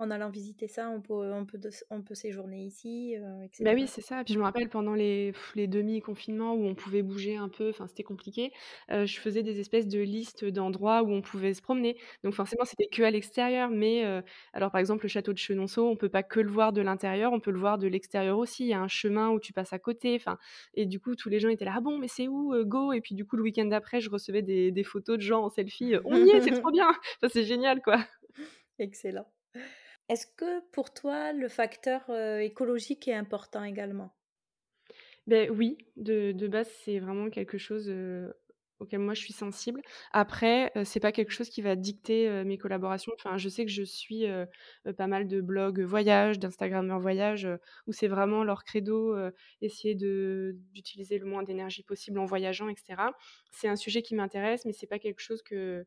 [0.00, 1.58] en allant visiter ça, on peut, on peut,
[1.90, 3.64] on peut séjourner ici, euh, etc.
[3.64, 4.22] Bah oui, c'est ça.
[4.22, 7.88] Puis je me rappelle pendant les, les demi-confinements où on pouvait bouger un peu, enfin
[7.88, 8.52] c'était compliqué,
[8.92, 11.96] euh, je faisais des espèces de listes d'endroits où on pouvait se promener.
[12.22, 13.70] Donc forcément, c'était que à l'extérieur.
[13.70, 14.22] Mais euh,
[14.52, 17.32] alors par exemple, le château de Chenonceau, on peut pas que le voir de l'intérieur,
[17.32, 18.64] on peut le voir de l'extérieur aussi.
[18.64, 20.14] Il y a un chemin où tu passes à côté.
[20.14, 20.38] Enfin,
[20.74, 22.92] et du coup, tous les gens étaient là, ah bon, mais c'est où, go?
[22.92, 25.48] Et puis du coup, le week-end d'après, je recevais des, des, photos de gens en
[25.48, 25.96] selfie.
[26.04, 26.88] on y est, c'est trop bien.
[26.88, 27.98] Enfin, c'est génial, quoi.
[28.78, 29.26] Excellent.
[30.08, 34.10] Est-ce que pour toi, le facteur écologique est important également?
[35.26, 37.92] Ben oui, de, de base, c'est vraiment quelque chose
[38.78, 39.82] auquel moi je suis sensible.
[40.12, 43.12] Après, c'est pas quelque chose qui va dicter mes collaborations.
[43.18, 44.24] Enfin, je sais que je suis
[44.96, 47.46] pas mal de blogs voyage, d'Instagrammeurs voyage,
[47.86, 49.16] où c'est vraiment leur credo,
[49.60, 53.12] essayer d'utiliser le moins d'énergie possible en voyageant, etc.
[53.50, 55.84] C'est un sujet qui m'intéresse, mais c'est pas quelque chose que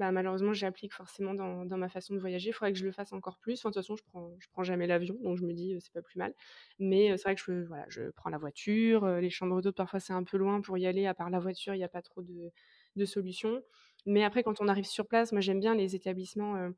[0.00, 2.48] bah, malheureusement, j'applique forcément dans, ma façon de voyager.
[2.48, 3.58] Il faudrait que je le fasse encore plus.
[3.58, 6.00] De toute façon, je prends, je prends jamais l'avion, donc je me dis, c'est pas
[6.00, 6.34] plus mal.
[6.78, 7.42] Mais c'est vrai que
[7.88, 9.06] je, prends la voiture.
[9.06, 11.06] les chambres d'hôtes, parfois, c'est un peu loin pour y aller.
[11.06, 12.50] À part la voiture, il n'y a pas trop de,
[12.96, 13.60] de, solutions.
[14.06, 16.70] Mais après, quand on arrive sur place, moi, j'aime bien les établissements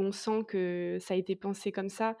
[0.00, 2.16] on sent que ça a été pensé comme ça.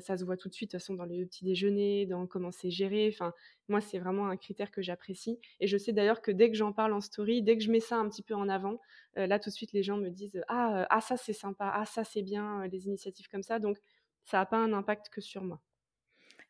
[0.00, 2.52] ça se voit tout de suite, de toute façon, dans les petits déjeuners, dans comment
[2.52, 3.08] c'est géré.
[3.12, 3.32] Enfin,
[3.68, 5.38] moi, c'est vraiment un critère que j'apprécie.
[5.60, 7.80] Et je sais d'ailleurs que dès que j'en parle en story, dès que je mets
[7.80, 8.78] ça un petit peu en avant,
[9.16, 12.04] là, tout de suite, les gens me disent ah, ah ça, c'est sympa, ah, ça,
[12.04, 13.58] c'est bien, les initiatives comme ça.
[13.58, 13.78] Donc,
[14.24, 15.60] ça n'a pas un impact que sur moi.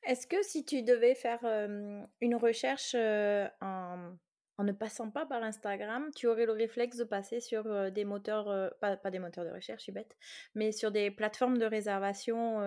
[0.05, 1.45] Est-ce que si tu devais faire
[2.20, 4.16] une recherche en
[4.59, 8.75] en ne passant pas par Instagram, tu aurais le réflexe de passer sur des moteurs,
[8.81, 10.17] pas, des moteurs de recherche, je suis bête,
[10.55, 12.61] mais sur des plateformes de réservation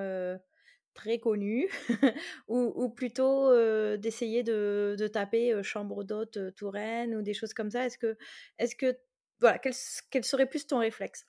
[0.94, 1.70] très connues,
[2.48, 3.52] ou, plutôt
[3.98, 7.86] d'essayer de, taper chambre d'hôte Touraine ou des choses comme ça.
[7.86, 8.18] Est-ce que,
[8.58, 8.98] est-ce que,
[9.40, 11.28] voilà, quel serait plus ton réflexe?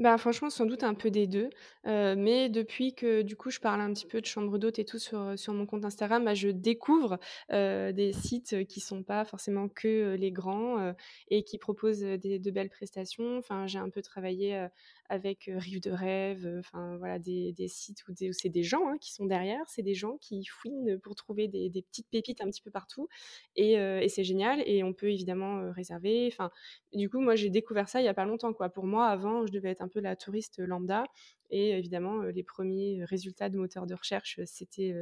[0.00, 1.50] Bah, franchement, sans doute un peu des deux.
[1.84, 4.98] mais depuis que, du coup, je parle un petit peu de chambre d'hôte et tout
[4.98, 7.18] sur, sur mon compte Instagram, bah, je découvre
[7.50, 10.94] des sites qui sont pas forcément que les grands
[11.28, 13.38] et qui proposent des, de belles prestations.
[13.38, 14.66] Enfin, j'ai un peu travaillé
[15.10, 19.12] avec Rive de Rêve, enfin voilà, des, des sites où, c'est des gens hein, qui
[19.12, 22.70] sont derrière, c'est des gens qui fouinent pour trouver des, petites pépites un petit peu
[22.70, 23.08] partout,
[23.56, 26.28] et, et c'est génial, et on peut évidemment réserver.
[26.32, 26.50] Enfin,
[26.92, 28.68] du coup, moi j'ai découvert ça il y a pas longtemps, quoi.
[28.68, 31.04] Pour moi, avant, je devais être un peu la touriste lambda,
[31.50, 34.94] et évidemment, les premiers résultats de moteurs de recherche, c'était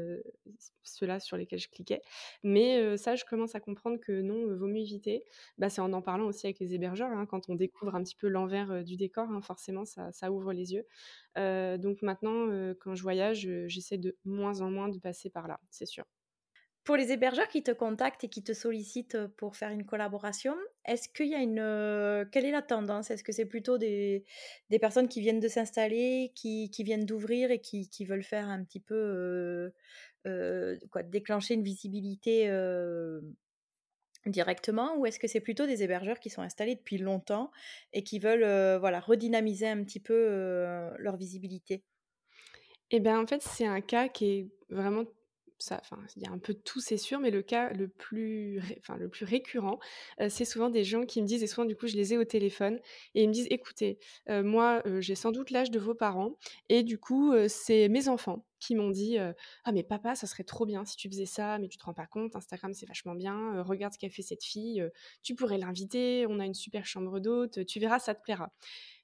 [0.82, 2.02] ceux-là sur lesquels je cliquais.
[2.42, 5.24] Mais ça, je commence à comprendre que non, vaut mieux éviter.
[5.58, 8.16] Bah, c'est en en parlant aussi avec les hébergeurs, hein, quand on découvre un petit
[8.16, 10.86] peu l'envers du décor, hein, forcément, ça, ouvre les yeux.
[11.78, 12.48] donc maintenant,
[12.80, 16.04] quand je voyage, j'essaie de moins en moins de passer par là, c'est sûr.
[16.88, 20.54] Pour les hébergeurs qui te contactent et qui te sollicitent pour faire une collaboration,
[20.86, 22.26] est-ce qu'il y a une...
[22.30, 23.10] quelle est la tendance?
[23.10, 24.24] Est-ce que c'est plutôt des,
[24.70, 28.48] des, personnes qui viennent de s'installer, qui, qui, viennent d'ouvrir et qui, qui, veulent faire
[28.48, 29.70] un petit peu...
[30.26, 32.50] Euh, quoi, déclencher une visibilité
[34.24, 34.96] directement?
[34.96, 37.50] Ou est-ce que c'est plutôt des hébergeurs qui sont installés depuis longtemps
[37.92, 41.84] et qui veulent voilà, redynamiser un petit peu leur visibilité?
[42.90, 45.04] Eh bien, en fait, c'est un cas qui est vraiment
[45.70, 48.60] enfin, il y a un peu de tout, c'est sûr, mais le cas le plus,
[48.78, 49.78] enfin, le plus récurrent,
[50.28, 52.24] c'est souvent des gens qui me disent, et souvent du coup je les ai au
[52.24, 52.78] téléphone,
[53.14, 53.98] et ils me disent, écoutez,
[54.28, 56.36] moi j'ai sans doute l'âge de vos parents,
[56.68, 60.66] et du coup c'est mes enfants qui m'ont dit, ah mais papa, ça serait trop
[60.66, 63.62] bien si tu faisais ça, mais tu te rends pas compte, Instagram c'est vachement bien,
[63.62, 64.84] regarde ce qu'a fait cette fille,
[65.22, 68.52] tu pourrais l'inviter, on a une super chambre d'hôte, tu verras, ça te plaira.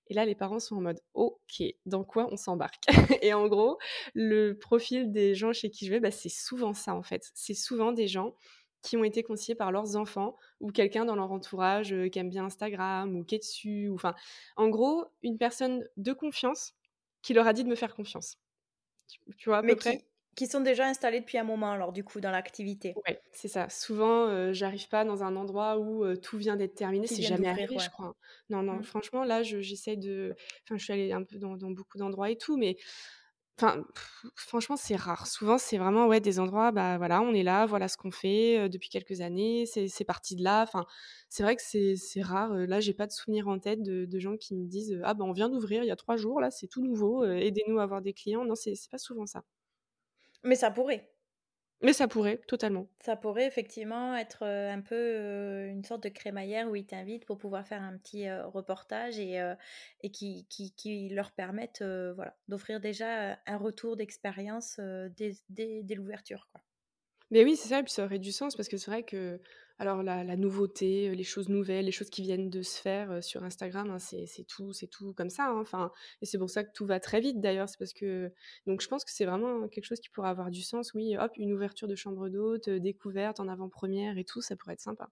[0.08, 2.84] Et là, les parents sont en mode OK, dans quoi on s'embarque?
[3.22, 3.78] Et en gros,
[4.14, 7.30] le profil des gens chez qui je vais, bah, c'est souvent ça en fait.
[7.34, 8.34] C'est souvent des gens
[8.82, 12.44] qui ont été conseillés par leurs enfants ou quelqu'un dans leur entourage qui aime bien
[12.44, 13.88] Instagram ou qui est dessus.
[13.94, 14.14] Enfin,
[14.56, 16.74] en gros, une personne de confiance
[17.22, 18.36] qui leur a dit de me faire confiance.
[19.38, 19.98] Tu, vois à peu près?
[19.98, 20.04] qui
[20.48, 23.00] sont déjà installés depuis un moment, alors du coup, dans l'activité.
[23.08, 23.68] Oui, c'est ça.
[23.68, 27.08] Souvent, euh, j'arrive pas dans un endroit où euh, tout vient d'être terminé.
[27.08, 28.14] C'est jamais arrivé, je crois.
[28.50, 28.84] Non, non, mmh.
[28.84, 30.36] franchement, là, j'essaie de.
[30.62, 32.76] Enfin, je suis allée un peu dans, beaucoup d'endroits et tout, mais
[33.60, 33.84] Enfin,
[34.36, 35.26] franchement, c'est rare.
[35.28, 38.58] Souvent, c'est vraiment, ouais, des endroits, bah, voilà, on est là, voilà ce qu'on fait,
[38.66, 40.62] heu, depuis quelques années, c'est parti de là.
[40.64, 40.86] Enfin,
[41.28, 44.18] c'est vrai que c'est rare, heu, là, j'ai pas de souvenir en tête de de
[44.18, 46.50] gens qui me disent, «Ah bah, on vient d'ouvrir il y a 3 jours, là,
[46.50, 48.44] c'est tout nouveau, heu, aidez-nous à avoir des clients».
[48.44, 49.44] Non, c'est pas souvent ça.
[50.44, 51.10] Mais ça pourrait.
[51.82, 52.88] Mais ça pourrait, totalement.
[53.00, 57.26] Ça pourrait effectivement être, heu, un peu, heu, une sorte de crémaillère où ils t'invitent
[57.26, 62.80] pour pouvoir faire un petit, heu, reportage et qui qui qui leur permettent, voilà, d'offrir
[62.80, 64.80] déjà, un retour d'expérience,
[65.16, 66.62] dès dès dès l'ouverture, quoi.
[67.34, 69.40] Mais oui, c'est ça et puis ça aurait du sens parce que c'est vrai que
[69.78, 73.90] alors la nouveauté, les choses nouvelles, les choses qui viennent de se faire, sur Instagram,
[73.90, 75.90] hein, c'est tout c'est tout comme ça, hein, enfin
[76.22, 77.68] et c'est pour ça que tout va très vite d'ailleurs.
[77.68, 78.32] C'est parce que
[78.66, 81.32] donc je pense que c'est vraiment quelque chose qui pourrait avoir du sens, oui, hop,
[81.36, 85.10] une ouverture de chambre d'hôte, découverte en avant-première et tout, ça pourrait être sympa.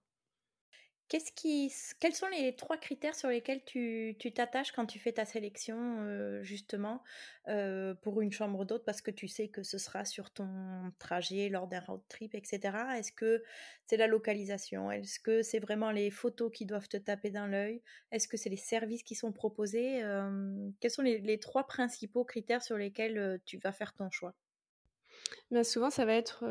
[1.09, 5.11] Qu'est-ce qui quels sont les 3 critères sur lesquels tu tu t'attaches quand tu fais
[5.13, 7.03] ta sélection, justement,
[8.01, 8.83] pour une chambre d'hôte?
[8.85, 12.41] Parce que tu sais que ce sera sur ton trajet lors d'un road trip et
[12.43, 12.97] cetera.
[12.97, 13.43] Est-ce que
[13.85, 14.89] c'est la localisation?
[14.91, 17.83] Est-ce que c'est vraiment les photos qui doivent te taper dans l'œil?
[18.11, 20.01] Est-ce que c'est les services qui sont proposés?
[20.79, 24.33] Quels sont les 3 principaux critères sur lesquels, tu vas faire ton choix?
[25.51, 26.43] Bah, souvent, ça va être,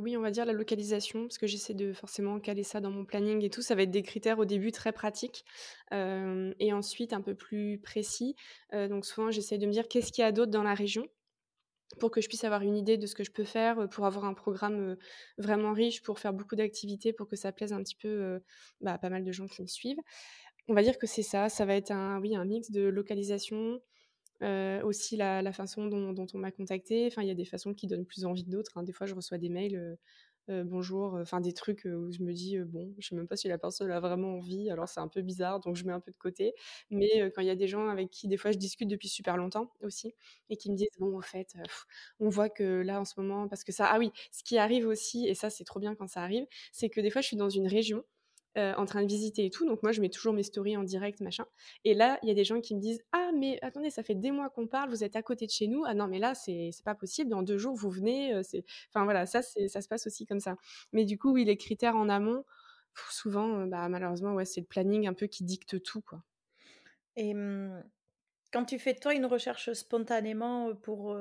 [0.00, 3.04] oui, on va dire la localisation, parce que j'essaie de forcément caler ça dans mon
[3.04, 3.62] planning et tout.
[3.62, 5.44] Ça va être des critères au début très pratiques,
[5.92, 8.36] et ensuite un peu plus précis.
[8.72, 11.06] Donc souvent, j'essaie de me dire: «Qu'est-ce qu'il y a d'autre dans la région?»
[12.00, 14.24] pour que je puisse avoir une idée de ce que je peux faire, pour avoir
[14.24, 14.96] un programme,
[15.38, 18.40] vraiment riche, pour faire beaucoup d'activités, pour que ça plaise un petit peu,
[18.80, 19.98] bah, à pas mal de gens qui me suivent.
[20.68, 23.80] On va dire que c'est ça, ça va être un oui, un mix de localisation,
[24.42, 27.74] Heu, aussi la la façon dont on m'a contactée, enfin, il y a des façons
[27.74, 28.82] qui donnent plus envie que d'autres, hein.
[28.82, 29.98] Des fois, je reçois des mails, heu
[30.50, 33.46] heu: «Bonjour», enfin des trucs, où je me dis, «Bon, je sais même pas si
[33.48, 36.10] la personne a vraiment envie», alors c'est un peu bizarre, donc je mets un peu
[36.12, 36.54] de côté.
[36.90, 39.36] Mais quand il y a des gens avec qui, des fois, je discute depuis super
[39.36, 40.14] longtemps aussi
[40.48, 41.54] et qui me disent: «Bon, au fait,
[42.20, 44.86] on voit que là, en ce moment» parce que ça ah oui, ce qui arrive
[44.88, 47.36] aussi et ça, c'est trop bien quand ça arrive, c'est que des fois, je suis
[47.36, 48.04] dans une région
[48.58, 50.82] heu, en train de visiter et tout, donc moi je mets toujours mes stories en
[50.84, 51.44] direct machin
[51.84, 54.14] et là, il y a des gens qui me disent: «Ah mais attendez, ça fait
[54.14, 55.84] des mois qu'on parle, vous êtes à côté de chez nous.
[55.86, 59.26] Ah non mais là c'est pas possible, dans 2 jours vous venez, c'est» enfin voilà,
[59.26, 60.56] ça ça se passe aussi comme ça.
[60.92, 62.44] Mais du coup, oui, les critères en amont,
[63.10, 66.22] souvent, heu, bah, malheureusement, ouais, c'est le planning un peu qui dicte tout, quoi.
[67.16, 67.82] Et mmh
[68.52, 71.14] Quand tu fais toi une recherche spontanément, pour,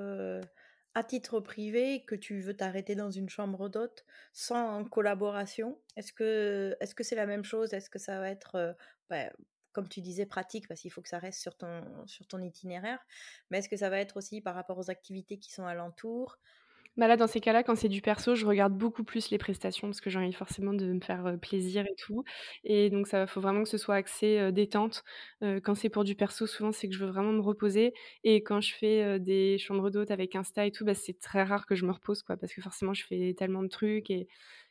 [0.96, 7.04] à titre privé, que tu veux t'arrêter dans une chambre d'hôte sans collaboration, est-ce que
[7.04, 7.74] c'est la même chose?
[7.74, 8.76] Est-ce que ça va être,
[9.10, 9.32] bah,
[9.72, 13.00] comme tu disais pratique parce qu'il faut que ça reste sur ton sur ton itinéraire,
[13.50, 16.40] mais est-ce que ça va être aussi par rapport aux activités qui sont alentours?
[16.98, 19.88] Bah, là, dans ces cas-là, quand c'est du perso, je regarde beaucoup plus les prestations
[19.88, 22.24] parce que j'ai envie forcément de me faire, heu, plaisir et tout
[22.66, 25.04] et donc ça faut vraiment que ce soit axé, heu, détente.
[25.42, 27.94] Heu, quand c'est pour du perso, souvent, c'est que je veux vraiment me reposer
[28.26, 31.66] et quand je fais, des chambres d'hôtes avec Insta et tout, bah, c'est très rare
[31.66, 34.28] que je me repose, quoi, parce que forcément, je fais tellement de trucs et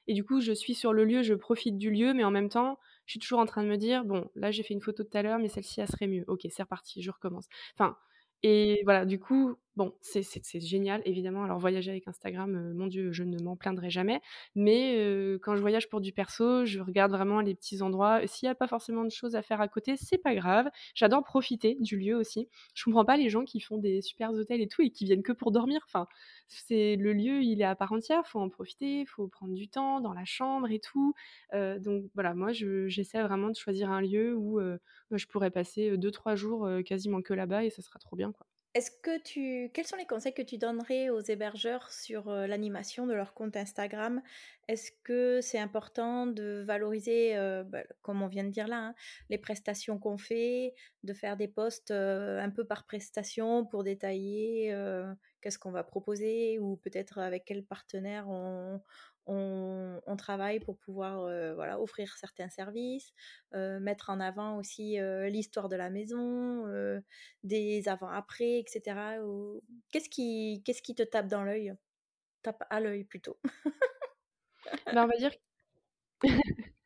[0.07, 2.49] et du coup, je suis sur le lieu, je profite du lieu, mais en même
[2.49, 5.05] temps, je suis toujours en train de me dire: «Bon, là, j'ai fait une photo
[5.05, 6.25] tout à l'heure, mais celle-ci, elle serait mieux.
[6.29, 7.47] OK, c'est reparti, je recommence».
[7.79, 7.97] Enfin
[8.45, 10.23] et voilà, du coup, bon, c'est
[10.61, 11.45] génial évidemment.
[11.45, 14.21] Alors voyager avec Instagram, heu, mon Dieu, je ne m'en plaindrai jamais.
[14.55, 18.27] Mais heu, quand je voyage pour du perso, je regarde vraiment les petits endroits.
[18.27, 20.69] S'il y a pas forcément de choses à faire à côté, c'est pas grave.
[20.95, 22.49] J'adore profiter du lieu aussi.
[22.75, 25.23] Je comprends pas les gens qui font des super hôtels et tout et qui viennent
[25.23, 25.81] que pour dormir.
[25.87, 26.09] Enfin,
[26.49, 30.01] c'est le lieu, il est à part entière, faut en profiter, faut prendre du temps
[30.01, 31.15] dans la chambre et tout.
[31.55, 34.61] Heu, donc voilà, moi je j'essaie vraiment de choisir un lieu où,
[35.11, 38.33] bah, je pourrais passer, heu, 2-3 jours, quasiment que là-bas et ça sera trop bien,
[38.33, 38.48] quoi.
[38.79, 43.13] Est-ce que tu quels sont les conseils que tu donnerais aux hébergeurs sur, l'animation de
[43.13, 44.23] leur compte Instagram?
[44.69, 47.35] Est-ce que c'est important de valoriser,
[47.67, 48.95] bah, comme on vient de dire là, hein,
[49.31, 54.73] les prestations qu'on fait, de faire des posts, un peu par prestation pour détailler,
[55.41, 58.81] qu'est-ce qu'on va proposer ou peut-être avec quel partenaire on
[59.29, 63.13] on on travaille pour pouvoir, heu, voilà, offrir certains services,
[63.55, 66.67] heu, mettre en avant aussi, heu, l'histoire de la maison,
[67.45, 69.63] des avant-après et cetera ou
[69.93, 71.75] qu'est-ce qui qu'est-ce qui te tape dans l'œil?
[72.43, 73.39] Tape à l'œil plutôt.
[74.91, 75.31] Bah, on va dire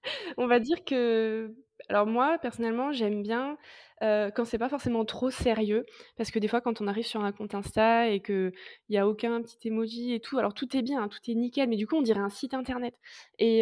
[0.38, 1.55] On va dire que
[1.89, 3.57] alors moi, personnellement, j'aime bien,
[4.03, 5.85] heu, quand c'est pas forcément trop sérieux,
[6.16, 8.53] parce que des fois, quand on arrive sur un compte Insta et qu'il
[8.89, 11.68] y a aucun petit emoji et tout, alors tout est bien, hein, tout est nickel,
[11.68, 12.95] mais du coup, on dirait un site internet
[13.39, 13.61] et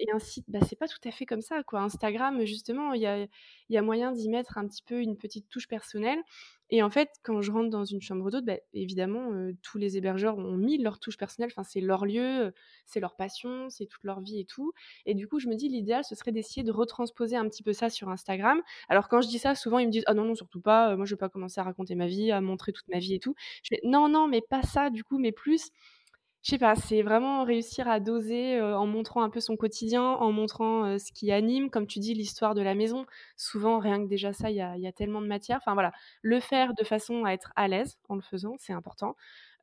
[0.00, 1.80] et un site, bah, c'est pas tout à fait comme ça, quoi.
[1.80, 3.28] Instagram, justement, il y a il
[3.74, 6.20] y a moyen d'y mettre un petit peu une petite touche personnelle
[6.70, 9.30] Et en fait, quand je rentre dans une chambre d'hôte, bah, évidemment,
[9.62, 11.50] tous les hébergeurs ont mis leur touche personnelle.
[11.52, 12.52] Enfin, c'est leur lieu,
[12.86, 14.72] c'est leur passion, c'est toute leur vie et tout.
[15.06, 17.72] Et du coup, je me dis, l'idéal, ce serait d'essayer de retransposer un petit peu
[17.72, 18.60] ça sur Instagram.
[18.88, 20.94] Alors, quand je dis ça, souvent, ils me disent, ah non, non, surtout pas.
[20.96, 23.20] moi, je vais pas commencer à raconter ma vie, à montrer toute ma vie et
[23.20, 23.34] tout.
[23.62, 25.70] Je fais, non, non, mais pas ça, du coup, mais plus
[26.48, 30.32] je sais pas, c'est vraiment réussir à doser en montrant un peu son quotidien, en
[30.32, 33.04] montrant ce qui anime, comme tu dis, l'histoire de la maison.
[33.36, 35.58] Souvent, rien que déjà ça, il y a, tellement de matière.
[35.58, 35.92] Enfin voilà,
[36.22, 39.14] le faire de façon à être à l'aise en le faisant, c'est important.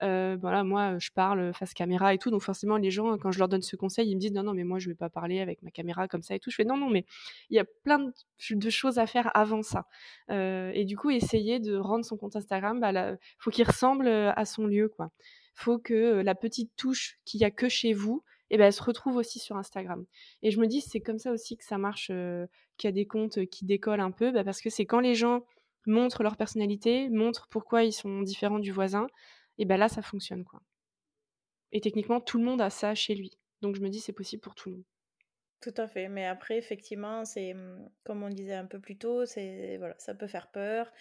[0.01, 3.49] voilà, moi, je parle face caméra et tout, donc forcément, les gens, quand je leur
[3.49, 5.63] donne ce conseil, ils me disent non, non, mais moi, je vais pas parler avec
[5.63, 6.51] ma caméra comme ça et tout.
[6.51, 7.03] Je fais non, non, mais
[7.49, 9.88] il y a plein de, choses à faire avant ça.
[10.29, 14.67] et du coup, essayer de rendre son compte Instagram, bah, faut qu'il ressemble à son
[14.67, 15.09] lieu, quoi
[15.56, 18.84] faut que la petite touche qu'il y a que chez vous, eh ben, elle se
[18.84, 20.06] retrouve aussi sur Instagram.
[20.43, 22.08] Et je me dis, c'est comme ça aussi que ça marche,
[22.78, 25.16] qu'il y a des comptes qui décollent un peu, bah, parce que c'est quand les
[25.16, 25.45] gens
[25.88, 29.08] montrent leur personnalité, montrent pourquoi ils sont différents du voisin,
[29.58, 30.43] et ben là, ça fonctionne.
[30.43, 30.62] quoi.
[31.72, 33.38] Et techniquement, tout le monde a ça chez lui.
[33.62, 34.86] Donc je me dis, c'est possible pour tout le monde.
[35.62, 39.26] Tout à fait, mais après, effectivement, c'est mmh, comme on disait un peu plus tôt,
[39.26, 40.91] c'est voilà, ça peut faire peur.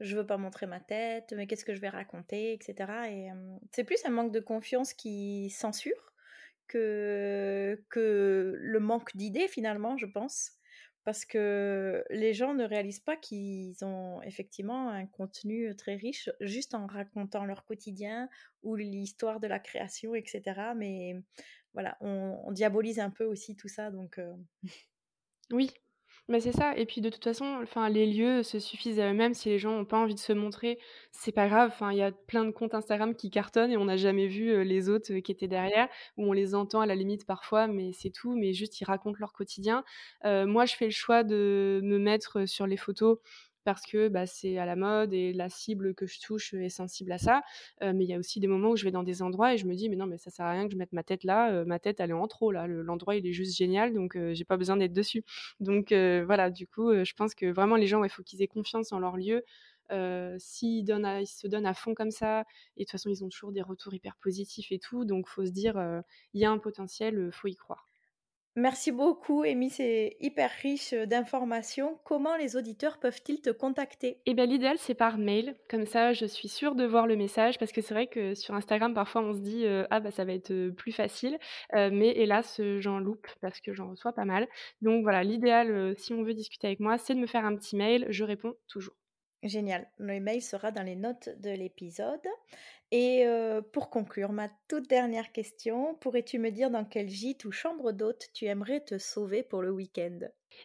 [0.00, 3.10] Je veux pas montrer ma tête, mais qu'est-ce que je vais raconter, etc.
[3.10, 3.28] Et
[3.72, 6.12] c'est plus un manque de confiance qui censure
[6.68, 10.52] que que le manque d'idées finalement, je pense,
[11.04, 16.74] parce que les gens ne réalisent pas qu'ils ont effectivement un contenu très riche juste
[16.74, 18.28] en racontant leur quotidien
[18.62, 20.42] ou l'histoire de la création, etc.
[20.76, 21.16] Mais
[21.74, 24.20] voilà, on, diabolise un peu aussi tout ça, donc.
[25.52, 25.70] Oui,
[26.28, 26.76] mais c'est ça.
[26.76, 29.34] Et puis de toute façon, enfin, les lieux se suffisent à eux-mêmes.
[29.34, 30.78] Si les gens n'ont pas envie de se montrer,
[31.12, 31.70] c'est pas grave.
[31.72, 34.64] Enfin, il y a plein de comptes Instagram qui cartonnent et on n'a jamais vu
[34.64, 38.10] les autres qui étaient derrière, ou on les entend à la limite parfois, mais c'est
[38.10, 38.34] tout.
[38.36, 39.84] Mais juste, ils racontent leur quotidien.
[40.24, 43.18] moi, je fais le choix de me mettre sur les photos
[43.64, 47.12] parce que bah, c'est à la mode et la cible que je touche est sensible
[47.12, 47.42] à ça.
[47.80, 49.66] mais il y a aussi des moments où je vais dans des endroits et je
[49.66, 51.64] me dis, mais non, mais ça sert à rien que je mette ma tête là.
[51.64, 52.66] ma tête, elle est en trop là.
[52.66, 55.24] L'endroit, il est juste génial, donc j'ai pas besoin d'être dessus.
[55.60, 58.92] Donc voilà, du coup, je pense que vraiment les gens, il faut qu'ils aient confiance
[58.92, 59.42] en leur lieu.
[60.38, 62.44] s'ils, ils se donnent à fond comme ça,
[62.76, 65.44] et de toute façon, ils ont toujours des retours hyper positifs et tout, donc faut
[65.46, 65.76] se dire,
[66.34, 67.88] il y a un potentiel, faut y croire.
[68.56, 69.68] Merci beaucoup, Amy.
[69.68, 71.98] C'est hyper riche d'informations.
[72.04, 74.20] Comment les auditeurs peuvent-ils te contacter?
[74.26, 75.56] Eh bien, l'idéal, c'est par mail.
[75.68, 78.54] Comme ça, je suis sûre de voir le message parce que c'est vrai que sur
[78.54, 81.38] Instagram, parfois, on se dit Ah, bah, ça va être plus facile.
[81.72, 84.46] mais hélas, j'en loupe parce que j'en reçois pas mal.
[84.82, 87.76] Donc voilà, l'idéal, si on veut discuter avec moi, c'est de me faire un petit
[87.76, 88.06] mail.
[88.10, 88.94] Je réponds toujours.
[89.44, 89.86] Génial.
[89.98, 92.26] Le mail sera dans les notes de l'épisode.
[92.90, 93.26] Et
[93.72, 98.28] pour conclure, ma toute dernière question, pourrais-tu me dire dans quel gîte ou chambre d'hôte
[98.32, 100.20] tu aimerais te sauver pour le week-end?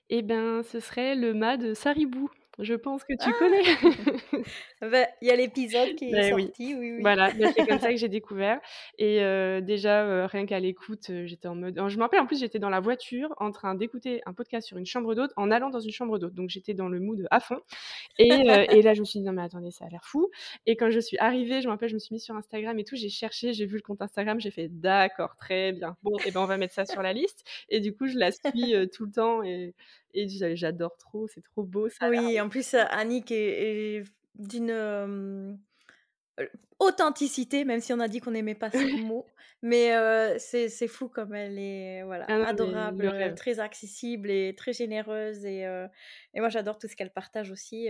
[0.09, 2.29] Eh bien, ce serait le mât de Saribou.
[2.59, 3.33] Je pense que tu ah!
[3.39, 3.63] connais.
[4.81, 7.01] Bah, il y a l'épisode qui est ben sorti, oui, oui.
[7.01, 8.61] Voilà, bah, c'est comme ça que j'ai découvert.
[8.97, 9.17] Et
[9.61, 11.81] déjà, rien qu'à l'écoute, j'étais en mode.
[11.87, 14.77] Je me rappelle, en plus, j'étais dans la voiture en train d'écouter un podcast sur
[14.77, 16.33] une chambre d'hôte en allant dans une chambre d'hôte.
[16.33, 17.59] Donc, j'étais dans le mood à fond.
[18.17, 20.29] Et, et, là, je me suis dit, non, mais attendez, ça a l'air fou.
[20.65, 22.85] Et quand je suis arrivée, je me rappelle, je me suis mise sur Instagram et
[22.85, 22.95] tout.
[22.95, 25.97] J'ai cherché, j'ai vu le compte Instagram, j'ai fait, d'accord, très bien.
[26.03, 27.43] Bon, et ben, on va mettre ça sur la liste.
[27.69, 29.43] Et du coup, je la suis tout le temps.
[29.43, 29.73] Et,
[30.13, 31.89] et j'adore trop, c'est trop beau.
[31.89, 34.03] Ça oui, en plus, Annick est,
[34.35, 35.59] d'une
[36.79, 39.25] authenticité, même si on a dit qu'on n'aimait pas ce mot.
[39.61, 39.91] Mais
[40.39, 45.45] c'est fou comme elle est voilà, ah adorable, très accessible et très généreuse.
[45.45, 45.61] Et,
[46.33, 47.89] et moi, j'adore tout ce qu'elle partage aussi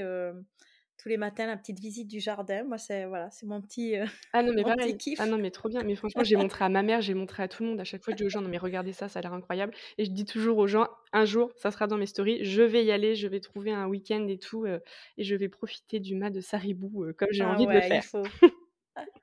[1.02, 2.64] tous les matins la petite visite du jardin.
[2.64, 5.20] Moi, c'est voilà, c'est mon petit, euh, ah non, mais mon kiff.
[5.20, 5.82] Ah non, mais trop bien.
[5.84, 7.80] Mais franchement, j'ai montré à ma mère, j'ai montré à tout le monde.
[7.80, 9.74] À chaque fois, je dis aux gens, non, mais regardez ça, ça a l'air incroyable.
[9.98, 12.84] Et je dis toujours aux gens, un jour, ça sera dans mes stories, je vais
[12.84, 14.80] y aller, je vais trouver un week-end et tout, euh,
[15.18, 17.82] et je vais profiter du mât de Saribou euh, comme j'ai ah envie de le
[17.82, 18.04] faire.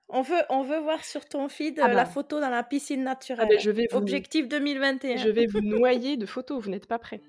[0.09, 2.07] On veut, on veut voir sur ton feed ah la bah.
[2.07, 3.49] photo dans la piscine naturelle.
[3.51, 5.17] Ah je vais Objectif 2021.
[5.17, 7.21] Je vais vous noyer de photos, vous n'êtes pas prêts.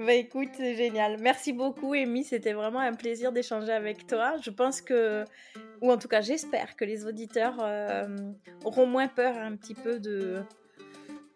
[0.00, 1.18] Bah écoute, c'est génial.
[1.20, 2.24] Merci beaucoup, Amy.
[2.24, 4.36] C'était vraiment un plaisir d'échanger avec toi.
[4.42, 5.26] Je pense que,
[5.82, 8.08] ou en tout cas, j'espère que les auditeurs euh,
[8.64, 10.42] auront moins peur un petit peu de,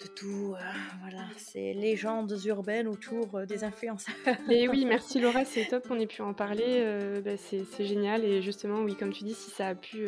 [0.04, 0.60] de tout, euh,
[1.00, 4.14] voilà, ces légendes urbaines autour euh, des influenceurs.
[4.50, 8.24] Et oui, merci Laura, c'est top qu'on ait pu en parler, euh, bah, c'est génial
[8.24, 10.06] et justement, oui, comme tu dis, si ça a pu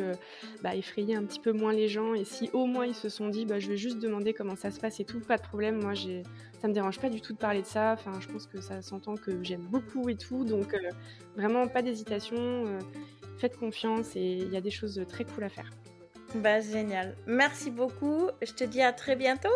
[0.63, 3.29] bah, effrayer un petit peu moins les gens et si au moins ils se sont
[3.29, 5.83] dit, bah, je vais juste demander comment ça se passe et tout, pas de problème,
[5.83, 5.95] moi
[6.61, 8.83] ça me dérange pas du tout de parler de ça, enfin, je pense que ça
[8.83, 10.75] s'entend que j'aime beaucoup et tout, donc
[11.37, 12.65] vraiment pas d'hésitation,
[13.39, 15.71] faites confiance et il y a des choses très cool à faire.
[16.35, 17.15] Bah, génial.
[17.27, 18.29] Merci beaucoup.
[18.43, 19.49] Je te dis à très bientôt.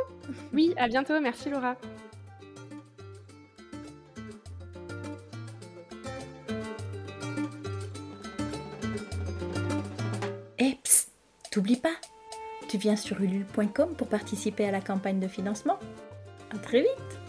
[0.52, 1.20] Oui, à bientôt.
[1.20, 1.76] Merci Laura.
[10.58, 11.12] Et psst,
[11.50, 11.94] t'oublie pas.
[12.68, 15.78] Tu viens sur ulule.com pour participer à la campagne de financement.
[16.54, 17.19] À très vite.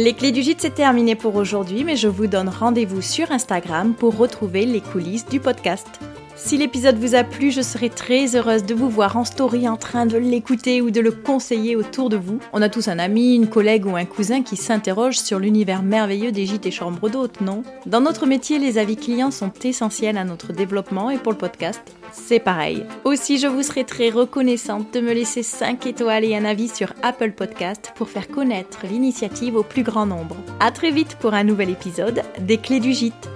[0.00, 3.94] Les clés du gîte, c'est terminé pour aujourd'hui, mais je vous donne rendez-vous sur Instagram
[3.94, 5.88] pour retrouver les coulisses du podcast.
[6.40, 9.76] Si l'épisode vous a plu, je serai très heureuse de vous voir en story en
[9.76, 12.38] train de l'écouter ou de le conseiller autour de vous.
[12.52, 16.30] On a tous un ami, une collègue ou un cousin qui s'interroge sur l'univers merveilleux
[16.30, 17.64] des gîtes et chambres d'hôtes, non?
[17.86, 21.82] Dans notre métier, les avis clients sont essentiels à notre développement et pour le podcast,
[22.12, 22.84] c'est pareil.
[23.04, 26.94] Aussi, je vous serai très reconnaissante de me laisser 5 étoiles et un avis sur
[27.02, 30.36] Apple Podcast pour faire connaître l'initiative au plus grand nombre.
[30.60, 33.28] A très vite pour un nouvel épisode des Clés du Gîte.